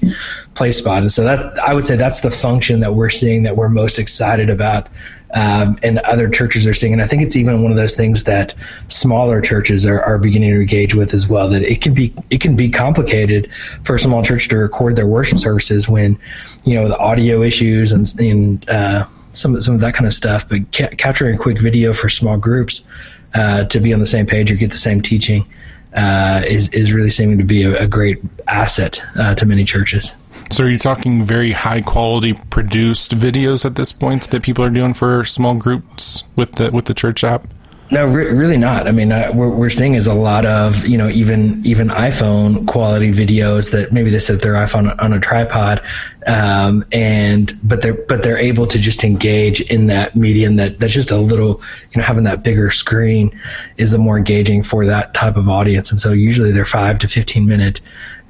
play 0.53 0.71
spot. 0.73 1.03
And 1.03 1.11
so 1.11 1.23
that 1.23 1.57
I 1.57 1.73
would 1.73 1.85
say 1.85 1.95
that's 1.95 2.19
the 2.19 2.31
function 2.31 2.81
that 2.81 2.93
we're 2.93 3.09
seeing 3.09 3.43
that 3.43 3.55
we're 3.55 3.69
most 3.69 3.97
excited 3.97 4.49
about, 4.49 4.89
um, 5.35 5.77
and 5.83 5.99
other 5.99 6.29
churches 6.29 6.65
are 6.65 6.73
seeing. 6.73 6.93
And 6.93 7.01
I 7.01 7.07
think 7.07 7.21
it's 7.21 7.35
even 7.35 7.61
one 7.61 7.71
of 7.71 7.77
those 7.77 7.95
things 7.95 8.23
that 8.23 8.55
smaller 8.87 9.41
churches 9.41 9.85
are, 9.85 10.01
are 10.01 10.17
beginning 10.17 10.51
to 10.51 10.61
engage 10.61 10.95
with 10.95 11.13
as 11.13 11.27
well. 11.27 11.49
That 11.49 11.61
it 11.61 11.81
can 11.81 11.93
be 11.93 12.13
it 12.29 12.41
can 12.41 12.55
be 12.55 12.69
complicated 12.69 13.51
for 13.83 13.95
a 13.95 13.99
small 13.99 14.23
church 14.23 14.47
to 14.49 14.57
record 14.57 14.95
their 14.95 15.07
worship 15.07 15.39
services 15.39 15.87
when 15.89 16.19
you 16.63 16.75
know 16.75 16.87
the 16.87 16.97
audio 16.97 17.43
issues 17.43 17.91
and, 17.91 18.07
and 18.19 18.69
uh, 18.69 19.05
some 19.33 19.59
some 19.59 19.75
of 19.75 19.81
that 19.81 19.93
kind 19.93 20.07
of 20.07 20.13
stuff. 20.13 20.47
But 20.47 20.71
ca- 20.73 20.95
capturing 20.95 21.37
quick 21.37 21.61
video 21.61 21.93
for 21.93 22.07
small 22.07 22.37
groups 22.37 22.87
uh, 23.33 23.65
to 23.65 23.79
be 23.79 23.93
on 23.93 23.99
the 23.99 24.05
same 24.05 24.25
page 24.25 24.51
or 24.51 24.55
get 24.55 24.71
the 24.71 24.77
same 24.77 25.01
teaching 25.01 25.45
uh, 25.93 26.43
is 26.47 26.69
is 26.69 26.93
really 26.93 27.09
seeming 27.09 27.39
to 27.39 27.43
be 27.43 27.63
a, 27.63 27.83
a 27.83 27.87
great 27.87 28.21
asset 28.47 29.01
uh, 29.17 29.35
to 29.35 29.45
many 29.45 29.65
churches. 29.65 30.13
So, 30.51 30.63
are 30.63 30.69
you 30.69 30.77
talking 30.77 31.23
very 31.23 31.51
high 31.51 31.81
quality 31.81 32.33
produced 32.33 33.17
videos 33.17 33.65
at 33.65 33.75
this 33.75 33.91
point 33.91 34.29
that 34.29 34.43
people 34.43 34.63
are 34.63 34.69
doing 34.69 34.93
for 34.93 35.25
small 35.25 35.55
groups 35.55 36.23
with 36.35 36.53
the 36.53 36.71
with 36.71 36.85
the 36.85 36.93
church 36.93 37.23
app? 37.23 37.47
No, 37.91 38.03
re- 38.05 38.31
really 38.31 38.57
not. 38.57 38.87
I 38.87 38.91
mean, 38.91 39.11
uh, 39.11 39.31
what 39.31 39.51
we're 39.51 39.69
seeing 39.69 39.93
is 39.93 40.07
a 40.07 40.13
lot 40.13 40.47
of 40.47 40.87
you 40.87 40.97
know 40.97 41.07
even 41.07 41.63
even 41.67 41.89
iPhone 41.89 42.65
quality 42.65 43.11
videos 43.11 43.71
that 43.71 43.91
maybe 43.91 44.09
they 44.09 44.17
set 44.17 44.41
their 44.41 44.53
iPhone 44.53 44.99
on 44.99 45.13
a 45.13 45.19
tripod, 45.19 45.83
um, 46.25 46.83
and 46.91 47.53
but 47.63 47.81
they're 47.81 47.93
but 47.93 48.23
they're 48.23 48.39
able 48.39 48.65
to 48.67 48.79
just 48.79 49.03
engage 49.03 49.61
in 49.61 49.87
that 49.87 50.15
medium 50.15 50.55
that 50.55 50.79
that's 50.79 50.93
just 50.93 51.11
a 51.11 51.17
little 51.17 51.61
you 51.91 52.01
know 52.01 52.03
having 52.03 52.23
that 52.23 52.41
bigger 52.41 52.71
screen 52.71 53.39
is 53.77 53.93
a 53.93 53.99
more 53.99 54.17
engaging 54.17 54.63
for 54.63 54.87
that 54.87 55.13
type 55.13 55.37
of 55.37 55.47
audience, 55.47 55.91
and 55.91 55.99
so 55.99 56.11
usually 56.11 56.51
they're 56.51 56.65
five 56.65 56.97
to 56.99 57.07
fifteen 57.07 57.45
minute 57.45 57.81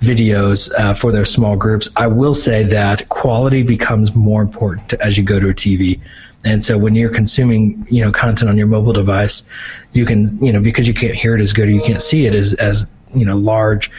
videos 0.02 0.70
uh, 0.78 0.94
for 0.94 1.14
those 1.14 1.32
small 1.32 1.56
groups. 1.56 1.88
I 1.96 2.08
will 2.08 2.34
say 2.34 2.64
that 2.64 3.08
quality 3.08 3.64
becomes 3.64 4.14
more 4.14 4.42
important 4.42 4.92
as 4.96 5.18
you 5.18 5.24
go 5.24 5.40
to 5.40 5.48
a 5.48 5.54
TV. 5.54 6.02
And 6.46 6.64
so 6.64 6.78
when 6.78 6.96
you're 6.96 7.10
consuming, 7.10 7.88
you 7.90 8.04
know, 8.04 8.12
content 8.12 8.50
on 8.50 8.58
your 8.58 8.68
mobile 8.68 8.94
device, 8.94 9.50
you 9.94 10.06
can, 10.06 10.26
you 10.44 10.54
know, 10.54 10.62
because 10.62 10.88
you 10.88 10.94
can't 10.94 11.16
hear 11.16 11.36
it 11.36 11.42
as 11.42 11.54
good 11.54 11.68
or 11.68 11.72
you 11.72 11.82
can't 11.82 12.02
see 12.02 12.26
it 12.26 12.36
as, 12.36 12.54
as 12.54 12.90
you 13.14 13.26
know, 13.26 13.36
large, 13.36 13.92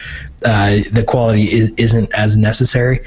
uh, 0.45 0.77
the 0.91 1.03
quality 1.05 1.51
is, 1.51 1.71
isn't 1.77 2.11
as 2.13 2.37
necessary. 2.37 3.03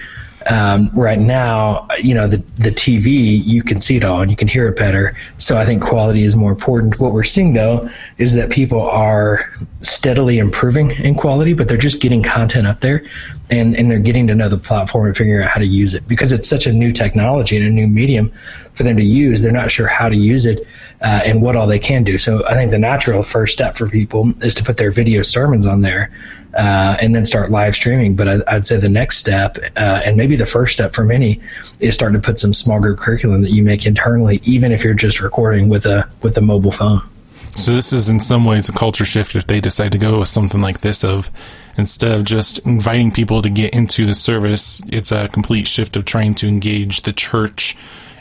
Um, 0.49 0.91
right 0.95 1.19
now, 1.19 1.87
you 2.01 2.15
know, 2.15 2.27
the, 2.27 2.39
the 2.57 2.71
TV, 2.71 3.45
you 3.45 3.63
can 3.63 3.81
see 3.81 3.97
it 3.97 4.05
all 4.05 4.23
and 4.23 4.31
you 4.31 4.37
can 4.37 4.49
hear 4.49 4.69
it 4.69 4.77
better. 4.77 5.15
So 5.37 5.59
I 5.59 5.67
think 5.67 5.83
quality 5.83 6.23
is 6.23 6.35
more 6.35 6.51
important. 6.51 6.99
What 6.99 7.13
we're 7.13 7.25
seeing 7.25 7.53
though 7.53 7.91
is 8.17 8.35
that 8.35 8.51
people 8.51 8.81
are 8.81 9.53
steadily 9.83 10.39
improving 10.39 10.93
in 10.93 11.15
quality, 11.15 11.53
but 11.53 11.69
they're 11.69 11.77
just 11.77 12.01
getting 12.01 12.23
content 12.23 12.67
up 12.67 12.81
there 12.81 13.05
and, 13.51 13.77
and 13.77 13.91
they're 13.91 13.99
getting 13.99 14.29
to 14.29 14.35
know 14.35 14.49
the 14.49 14.57
platform 14.57 15.07
and 15.07 15.17
figuring 15.17 15.45
out 15.45 15.51
how 15.51 15.61
to 15.61 15.67
use 15.67 15.93
it 15.93 16.09
because 16.09 16.33
it's 16.33 16.49
such 16.49 16.67
a 16.67 16.73
new 16.73 16.93
technology 16.93 17.57
and 17.59 17.67
a 17.67 17.71
new 17.71 17.87
medium 17.87 18.33
for 18.81 18.85
them 18.85 18.97
to 18.97 19.05
use. 19.05 19.43
They're 19.43 19.53
not 19.53 19.71
sure 19.71 19.87
how 19.87 20.09
to 20.09 20.17
use 20.17 20.47
it 20.47 20.67
uh, 21.03 21.21
and 21.23 21.43
what 21.43 21.55
all 21.55 21.67
they 21.67 21.79
can 21.79 22.03
do. 22.03 22.17
So 22.17 22.47
I 22.47 22.55
think 22.55 22.71
the 22.71 22.79
natural 22.79 23.23
first 23.23 23.53
step 23.53 23.77
for 23.77 23.87
people 23.87 24.33
is 24.43 24.55
to 24.55 24.65
put 24.65 24.79
their 24.79 24.91
video 24.91 25.21
sermons 25.21 25.67
on 25.67 25.83
there 25.83 26.11
uh, 26.55 26.97
and 26.99 27.15
then 27.15 27.27
start 27.27 27.51
live 27.51 27.75
streaming. 27.75 28.17
But 28.17 28.49
I, 28.49 28.55
would 28.55 28.67
say 28.67 28.79
the 28.79 28.89
next 28.89 29.19
step, 29.19 29.59
uh, 29.77 30.01
and 30.03 30.17
maybe 30.17 30.35
the 30.35 30.47
first 30.47 30.73
step 30.73 30.95
for 30.95 31.05
many, 31.05 31.43
is 31.79 31.95
starting 31.95 32.19
to 32.19 32.25
put 32.25 32.39
some 32.39 32.55
small 32.55 32.81
group 32.81 32.99
curriculum 32.99 33.43
that 33.43 33.51
you 33.51 33.63
make 33.63 33.85
internally, 33.85 34.41
even 34.45 34.73
if 34.73 34.83
you're 34.83 34.95
just 34.95 35.21
recording 35.21 35.69
with 35.69 35.85
a 35.85 36.09
with 36.23 36.39
a 36.39 36.41
mobile 36.41 36.73
phone. 36.73 37.03
So 37.51 37.75
this 37.75 37.93
is 37.93 38.09
in 38.09 38.19
some 38.19 38.47
ways 38.47 38.71
a 38.71 38.73
culture 38.73 39.05
shift 39.05 39.35
if 39.35 39.47
they 39.47 39.61
decide 39.61 39.93
to 39.93 39.99
go 39.99 40.21
with 40.21 40.29
something 40.29 40.63
like 40.63 40.81
this 40.81 41.05
of 41.05 41.31
instead 41.77 42.13
of 42.13 42.25
just 42.25 42.61
inviting 42.61 43.11
people 43.11 43.43
to 43.43 43.51
get 43.51 43.75
into 43.75 44.07
the 44.07 44.15
service, 44.15 44.81
it's 44.89 45.13
a 45.13 45.29
complete 45.29 45.69
shift 45.69 45.97
of 45.97 46.07
trying 46.07 46.35
to 46.37 46.49
engage 46.49 47.03
the 47.03 47.13
church 47.13 47.77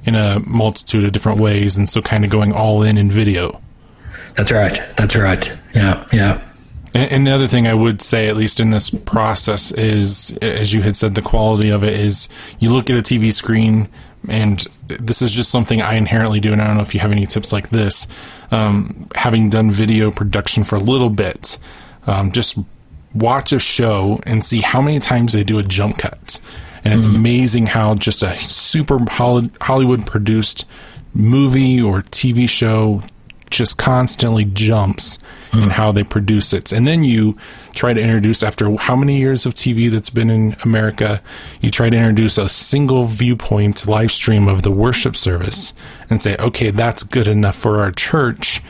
in 0.06 0.16
a 0.16 0.40
multitude 0.40 1.04
of 1.04 1.12
different 1.12 1.40
ways 1.40 1.78
and 1.78 1.90
so 1.90 2.02
kind 2.02 2.24
of 2.24 2.30
going 2.30 2.54
all 2.54 2.84
in 2.84 2.98
in 2.98 3.10
video. 3.10 3.62
That's 4.36 4.52
right. 4.52 4.82
That's 4.96 5.16
right. 5.16 5.52
Yeah, 5.74 6.06
yeah. 6.14 6.42
And, 6.94 7.12
and 7.12 7.28
the 7.28 7.32
other 7.32 7.48
thing 7.48 7.68
I 7.68 7.74
would 7.74 8.02
say, 8.02 8.30
at 8.30 8.36
least 8.36 8.60
in 8.60 8.70
this 8.72 8.90
process, 8.90 9.72
is 9.72 10.38
as 10.42 10.74
you 10.74 10.82
had 10.82 10.96
said, 10.96 11.16
the 11.16 11.22
quality 11.22 11.70
of 11.70 11.84
it 11.84 11.94
is 11.94 12.30
you 12.60 12.72
look 12.72 12.90
at 12.90 12.98
a 12.98 13.02
TV 13.02 13.34
screen, 13.34 13.90
and 14.28 14.60
this 14.88 15.22
is 15.22 15.32
just 15.32 15.50
something 15.50 15.82
I 15.82 15.96
inherently 15.96 16.40
do, 16.40 16.52
and 16.52 16.62
I 16.62 16.68
don't 16.68 16.76
know 16.76 16.82
if 16.82 16.94
you 16.94 17.00
have 17.00 17.12
any 17.12 17.26
tips 17.26 17.52
like 17.52 17.70
this. 17.70 18.08
Um, 18.52 19.08
having 19.16 19.50
done 19.50 19.70
video 19.70 20.12
production 20.12 20.64
for 20.64 20.76
a 20.76 20.80
little 20.80 21.10
bit, 21.10 21.58
um, 22.08 22.32
just 22.32 22.58
watch 23.14 23.52
a 23.52 23.60
show 23.60 24.20
and 24.24 24.44
see 24.44 24.62
how 24.62 24.82
many 24.82 25.00
times 25.00 25.34
they 25.34 25.44
do 25.44 25.60
a 25.60 25.64
jump 25.64 25.98
cut. 25.98 26.40
And 26.84 26.94
it's 26.94 27.06
mm-hmm. 27.06 27.16
amazing 27.16 27.66
how 27.68 27.96
just 27.96 28.24
a 28.24 28.36
super 28.38 29.00
Hollywood 29.10 30.06
produced 30.08 30.66
movie 31.14 31.82
or 31.82 32.02
TV 32.04 32.48
show 32.48 33.04
just 33.50 33.78
constantly 33.78 34.46
jumps 34.46 35.18
mm. 35.52 35.64
in 35.64 35.70
how 35.72 35.92
they 35.92 36.04
produce 36.04 36.54
it. 36.54 36.72
And 36.72 36.86
then 36.86 37.04
you 37.04 37.36
try 37.74 37.94
to 37.94 38.02
introduce, 38.02 38.44
after 38.44 38.76
how 38.76 38.96
many 38.96 39.18
years 39.18 39.46
of 39.46 39.54
TV 39.56 39.90
that's 39.90 40.10
been 40.10 40.30
in 40.30 40.56
America, 40.64 41.22
you 41.62 41.72
try 41.72 41.90
to 41.90 41.98
introduce 41.98 42.38
a 42.38 42.48
single 42.48 43.06
viewpoint 43.06 43.88
live 43.88 44.12
stream 44.12 44.48
of 44.48 44.64
the 44.64 44.72
worship 44.72 45.16
service 45.16 45.74
and 46.10 46.22
say, 46.22 46.36
okay, 46.38 46.70
that's 46.70 47.04
good 47.04 47.28
enough 47.28 47.56
for 47.56 47.80
our 47.80 47.92
church. 47.92 48.62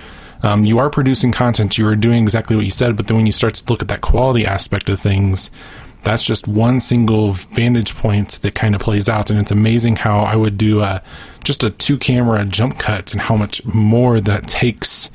um, 0.41 0.63
you 0.63 0.79
are 0.79 0.89
producing 0.89 1.33
content, 1.33 1.77
you 1.77 1.85
are 1.85 1.97
doing 1.97 2.23
exactly 2.23 2.55
what 2.55 2.63
you 2.63 2.71
said, 2.71 2.95
but 2.95 3.07
then 3.07 3.17
when 3.17 3.25
you 3.25 3.31
start 3.33 3.55
to 3.55 3.69
look 3.69 3.81
at 3.81 3.89
that 3.89 3.99
quality 3.99 4.45
aspect 4.45 4.87
of 4.87 4.99
things, 4.99 5.51
that's 6.03 6.23
just 6.23 6.47
one 6.47 6.79
single 6.79 7.33
vantage 7.33 7.95
point 7.95 8.39
that 8.41 8.55
kind 8.55 8.75
of 8.75 8.81
plays 8.81 9.09
out. 9.09 9.29
And 9.29 9.39
it's 9.39 9.51
amazing 9.51 9.97
how 9.97 10.19
I 10.19 10.35
would 10.35 10.57
do 10.57 10.81
a, 10.81 11.03
just 11.43 11.63
a 11.63 11.69
two 11.69 11.97
camera 11.97 12.45
jump 12.45 12.79
cut 12.79 13.11
and 13.11 13.21
how 13.21 13.35
much 13.35 13.63
more 13.65 14.19
that 14.21 14.47
takes. 14.47 15.11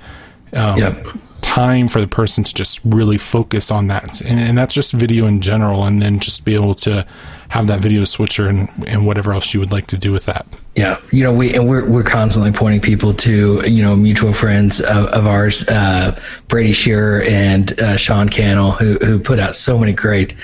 Um, 0.53 0.79
yep 0.79 1.07
time 1.45 1.89
for 1.89 2.01
the 2.01 2.09
person 2.09 2.43
to 2.43 2.55
just 2.55 2.81
really 2.85 3.19
focus 3.19 3.71
on 3.71 3.87
that. 3.89 4.23
And, 4.23 4.41
and, 4.41 4.59
that's 4.59 4.73
just 4.73 4.93
video 4.93 5.27
in 5.27 5.43
general. 5.43 5.85
And 5.85 6.01
then 6.01 6.19
just 6.19 6.45
be 6.45 6.55
able 6.55 6.75
to 6.77 7.07
have 7.51 7.67
that 7.67 7.81
video 7.81 8.05
switcher 8.05 8.49
and, 8.49 8.69
and 8.89 9.07
whatever 9.07 9.33
else 9.33 9.53
you 9.53 9.61
would 9.61 9.71
like 9.71 9.87
to 9.89 9.99
do 9.99 10.11
with 10.11 10.25
that. 10.25 10.47
Yeah. 10.75 11.01
You 11.13 11.23
know, 11.23 11.33
we, 11.33 11.55
and 11.55 11.69
we're, 11.69 11.87
we're 11.87 12.03
constantly 12.03 12.51
pointing 12.51 12.81
people 12.81 13.13
to, 13.15 13.63
you 13.69 13.83
know, 13.83 13.95
mutual 13.95 14.33
friends 14.33 14.81
of, 14.81 15.07
of 15.07 15.27
ours, 15.27 15.69
uh, 15.69 16.19
Brady 16.49 16.73
Shearer 16.73 17.23
and 17.23 17.79
uh, 17.79 17.97
Sean 17.99 18.31
Cannell, 18.31 18.73
who, 18.73 18.95
who 18.95 19.21
put 19.21 19.39
out 19.39 19.55
so 19.55 19.79
many 19.79 19.93
great 19.93 20.35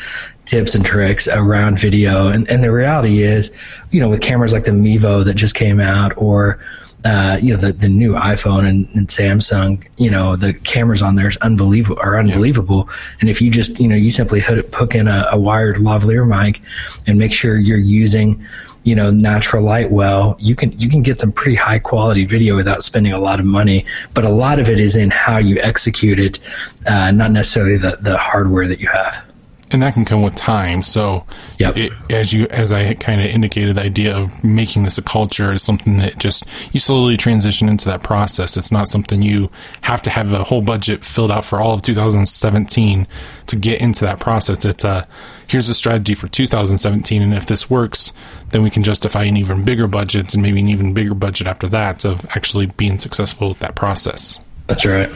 tips 0.45 0.75
and 0.75 0.85
tricks 0.85 1.29
around 1.29 1.79
video. 1.79 2.29
And, 2.29 2.49
and 2.51 2.63
the 2.63 2.71
reality 2.71 3.23
is, 3.23 3.57
you 3.91 4.01
know, 4.01 4.11
with 4.11 4.21
cameras 4.21 4.53
like 4.53 4.65
the 4.65 4.73
Mevo 4.73 5.25
that 5.25 5.35
just 5.35 5.55
came 5.55 5.81
out 5.81 6.13
or, 6.19 6.61
uh, 7.05 7.39
you 7.41 7.55
know 7.55 7.61
the, 7.61 7.73
the 7.73 7.89
new 7.89 8.13
iPhone 8.13 8.69
and, 8.69 8.89
and, 8.95 9.09
Samsung, 9.09 9.87
you 9.97 10.11
know 10.11 10.37
the 10.37 10.53
cameras 10.53 11.03
on 11.03 11.15
there 11.15 11.29
is 11.29 11.37
unbelievable 11.39 12.01
are 12.03 12.19
unbelievable. 12.19 12.87
Yeah. 12.89 12.95
And 13.21 13.31
if 13.31 13.41
you 13.41 13.51
just 13.51 13.79
you 13.81 13.89
know 13.89 13.97
you 13.97 14.11
simply 14.11 14.41
hook, 14.41 14.75
hook 14.75 14.95
in 14.95 15.09
a, 15.09 15.29
a, 15.33 15.39
wired 15.39 15.77
lavalier 15.77 16.27
mic 16.27 16.61
and 17.07 17.19
make 17.19 17.33
sure 17.33 17.57
you're 17.57 17.79
using 17.79 18.45
you 18.83 18.95
know 18.95 19.11
natural 19.11 19.65
light 19.65 19.91
well, 19.91 20.37
you 20.39 20.55
can 20.55 20.79
you 20.79 20.89
can 20.89 21.03
get 21.03 21.21
some 21.21 21.33
pretty 21.33 21.57
high 21.57 21.79
quality 21.79 22.27
video 22.27 22.55
without 22.55 22.83
spending 22.83 23.13
a 23.13 23.19
lot 23.19 23.41
of 23.41 23.47
money. 23.47 23.87
But 24.13 24.27
a 24.27 24.31
lot 24.31 24.59
of 24.59 24.69
it 24.69 24.79
is 24.79 24.97
in 24.97 25.11
how 25.11 25.39
you 25.39 25.59
execute 25.61 26.19
it, 26.19 26.39
uh, 26.87 27.11
not 27.13 27.31
necessarily 27.31 27.79
the 27.79 27.99
the 28.01 28.19
hardware 28.19 28.69
that 28.69 28.81
you 28.81 28.89
have 28.89 29.30
and 29.73 29.83
that 29.83 29.95
can 29.95 30.05
come 30.05 30.23
with 30.23 30.35
time. 30.35 30.83
So, 30.83 31.25
yep. 31.59 31.77
it, 31.77 31.93
as 32.11 32.33
you 32.33 32.47
as 32.51 32.73
I 32.73 32.95
kind 32.95 33.21
of 33.21 33.27
indicated, 33.27 33.77
the 33.77 33.83
idea 33.83 34.17
of 34.17 34.43
making 34.43 34.83
this 34.83 34.99
a 34.99 35.03
culture 35.03 35.53
is 35.53 35.63
something 35.63 35.99
that 35.99 36.19
just 36.19 36.45
you 36.75 36.81
slowly 36.81 37.17
transition 37.17 37.69
into 37.69 37.87
that 37.87 38.03
process. 38.03 38.57
It's 38.57 38.73
not 38.73 38.89
something 38.89 39.23
you 39.23 39.51
have 39.83 40.03
to 40.03 40.11
have 40.11 40.33
a 40.33 40.45
whole 40.45 40.63
budget 40.63 41.05
filled 41.05 41.31
out 41.31 41.45
for 41.45 41.61
all 41.61 41.75
of 41.75 41.83
2017 41.83 43.07
to 43.47 43.57
get 43.57 43.81
into 43.81 44.05
that 44.05 44.21
process. 44.21 44.65
It's 44.65 44.85
a 44.85 45.07
here's 45.47 45.69
a 45.69 45.75
strategy 45.75 46.15
for 46.15 46.29
2017, 46.29 47.23
and 47.23 47.35
if 47.35 47.47
this 47.47 47.71
works, 47.71 48.13
then 48.51 48.63
we 48.63 48.71
can 48.71 48.83
justify 48.83 49.25
an 49.25 49.37
even 49.37 49.65
bigger 49.65 49.87
budget 49.87 50.35
and 50.35 50.43
maybe 50.43 50.61
an 50.61 50.69
even 50.69 50.95
bigger 50.95 51.15
budget 51.15 51.47
after 51.47 51.69
that 51.69 52.05
of 52.05 52.25
actually 52.37 52.67
being 52.77 52.99
successful 52.99 53.51
with 53.51 53.59
that 53.61 53.75
process. 53.75 54.45
That's 54.67 54.85
right. 54.85 55.11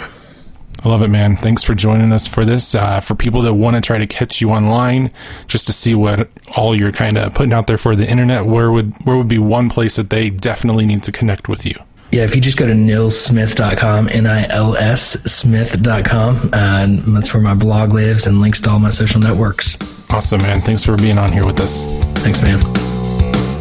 I 0.85 0.89
love 0.89 1.03
it, 1.03 1.09
man. 1.09 1.37
Thanks 1.37 1.63
for 1.63 1.75
joining 1.75 2.13
us 2.13 2.27
for 2.27 2.45
this. 2.45 2.75
Uh, 2.75 3.01
for 3.01 3.15
people 3.15 3.41
that 3.43 3.55
want 3.55 3.75
to 3.75 3.81
try 3.81 3.97
to 3.97 4.07
catch 4.07 4.43
you 4.43 4.51
online, 4.51 5.11
just 5.47 5.67
to 5.67 5.73
see 5.73 5.95
what 5.95 6.29
all 6.57 6.77
you're 6.77 6.93
kind 6.93 7.17
of 7.17 7.35
putting 7.35 7.55
out 7.55 7.67
there 7.67 7.79
for 7.79 7.97
the 7.97 8.09
internet, 8.09 8.45
where 8.45 8.71
would 8.71 8.93
where 9.05 9.17
would 9.17 9.29
be 9.29 9.39
one 9.39 9.71
place 9.71 9.97
that 9.97 10.11
they 10.11 10.29
definitely 10.29 10.85
need 10.85 11.03
to 11.05 11.13
connect 11.13 11.49
with 11.49 11.65
you? 11.65 11.75
Yeah, 12.11 12.23
if 12.23 12.37
you 12.37 12.43
just 12.43 12.59
go 12.59 12.67
to 12.67 12.75
nilssmith.com, 12.75 14.09
N-I-L-S 14.09 15.25
smith.com, 15.25 16.51
uh, 16.53 16.57
and 16.57 17.17
that's 17.17 17.35
where 17.35 17.43
my 17.43 17.55
blog 17.55 17.93
lives 17.93 18.29
and 18.29 18.41
links 18.41 18.61
to 18.61 18.71
all 18.71 18.79
my 18.79 18.91
social 18.91 19.21
networks. 19.21 19.77
Awesome, 20.11 20.43
man. 20.43 20.61
Thanks 20.61 20.85
for 20.85 20.97
being 20.97 21.19
on 21.19 21.33
here 21.33 21.47
with 21.47 21.59
us. 21.61 21.87
Thanks, 22.21 22.41
man. 22.41 22.94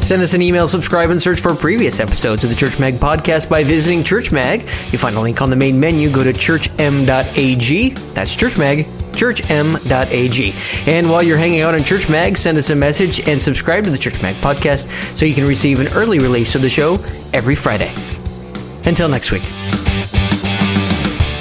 Send 0.03 0.21
us 0.21 0.33
an 0.33 0.41
email, 0.41 0.67
subscribe, 0.67 1.11
and 1.11 1.21
search 1.21 1.39
for 1.39 1.55
previous 1.55 2.01
episodes 2.01 2.43
of 2.43 2.49
the 2.49 2.57
Church 2.57 2.77
Mag 2.77 2.95
podcast 2.95 3.47
by 3.47 3.63
visiting 3.63 4.03
Church 4.03 4.33
Mag. 4.33 4.59
You 4.91 4.99
find 4.99 5.15
a 5.15 5.21
link 5.21 5.41
on 5.41 5.49
the 5.49 5.55
main 5.55 5.79
menu. 5.79 6.11
Go 6.11 6.25
to 6.25 6.33
churchm.ag. 6.33 7.89
That's 7.89 8.35
Church 8.35 8.57
Mag, 8.57 8.85
churchm.ag. 9.13 10.53
And 10.91 11.09
while 11.09 11.23
you're 11.23 11.37
hanging 11.37 11.61
out 11.61 11.73
on 11.73 11.85
Church 11.85 12.09
Mag, 12.09 12.37
send 12.37 12.57
us 12.57 12.69
a 12.69 12.75
message 12.75 13.25
and 13.29 13.41
subscribe 13.41 13.85
to 13.85 13.91
the 13.91 13.97
Church 13.97 14.21
Mag 14.21 14.35
podcast 14.35 14.87
so 15.17 15.25
you 15.25 15.33
can 15.33 15.45
receive 15.45 15.79
an 15.79 15.87
early 15.93 16.19
release 16.19 16.53
of 16.53 16.61
the 16.61 16.69
show 16.69 16.95
every 17.31 17.55
Friday. 17.55 17.93
Until 18.85 19.07
next 19.07 19.31
week. 19.31 19.43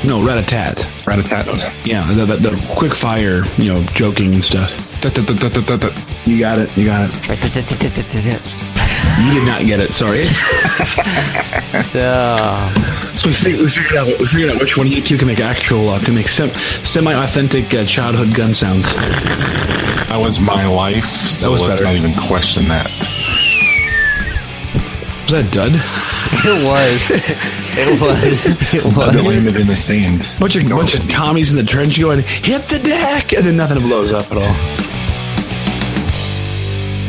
No, 0.06 0.24
rat 0.24 0.38
a 0.38 0.46
tat. 0.46 0.88
Rat 1.04 1.18
a 1.18 1.24
tat. 1.24 1.46
Yeah, 1.84 2.06
the, 2.12 2.26
the, 2.26 2.36
the 2.36 2.66
quick 2.76 2.94
fire, 2.94 3.44
you 3.58 3.72
know, 3.72 3.82
joking 3.94 4.34
and 4.34 4.44
stuff. 4.44 5.02
You 6.24 6.38
got 6.38 6.58
it. 6.58 6.74
You 6.76 6.84
got 6.84 7.08
it. 7.10 7.28
you 7.28 7.34
did 9.34 9.46
not 9.46 9.62
get 9.66 9.80
it. 9.80 9.92
Sorry. 9.92 10.24
So 13.14 13.28
we 13.28 13.34
figured, 13.34 13.60
we 13.62 13.68
figured 13.68 13.96
out 13.96 14.06
we 14.18 14.26
figured 14.26 14.50
out 14.50 14.58
which 14.60 14.76
one 14.76 14.86
of 14.86 14.92
you 14.92 15.02
two 15.02 15.18
can 15.18 15.26
make 15.28 15.38
actual 15.40 15.90
uh, 15.90 15.98
can 16.00 16.14
make 16.14 16.28
sem- 16.28 16.50
semi-authentic 16.82 17.72
uh, 17.74 17.84
childhood 17.84 18.34
gun 18.34 18.54
sounds. 18.54 18.86
That 18.94 20.16
was 20.18 20.40
my 20.40 20.64
life. 20.66 21.04
So 21.04 21.50
was 21.50 21.60
let's 21.60 21.80
better. 21.82 21.84
not 21.84 21.94
even 22.08 22.14
question 22.26 22.64
that. 22.68 22.86
Was 25.24 25.32
that 25.32 25.50
dud? 25.52 25.72
It 26.44 26.64
was. 26.64 27.10
It 27.76 28.00
was. 28.04 28.46
It 28.74 28.84
was. 28.84 29.26
landed 29.28 29.56
in 29.56 29.66
the 29.66 29.76
sand. 29.76 30.30
Bunch 30.40 30.56
of 30.56 30.66
no. 30.68 30.76
bunch 30.76 30.94
of 30.94 31.06
commies 31.10 31.50
in 31.52 31.58
the 31.58 31.64
trench 31.70 31.98
going 32.00 32.20
hit 32.22 32.62
the 32.68 32.78
deck, 32.78 33.32
and 33.34 33.44
then 33.46 33.56
nothing 33.56 33.80
blows 33.82 34.12
up 34.12 34.30
at 34.32 34.38
all. 34.38 34.54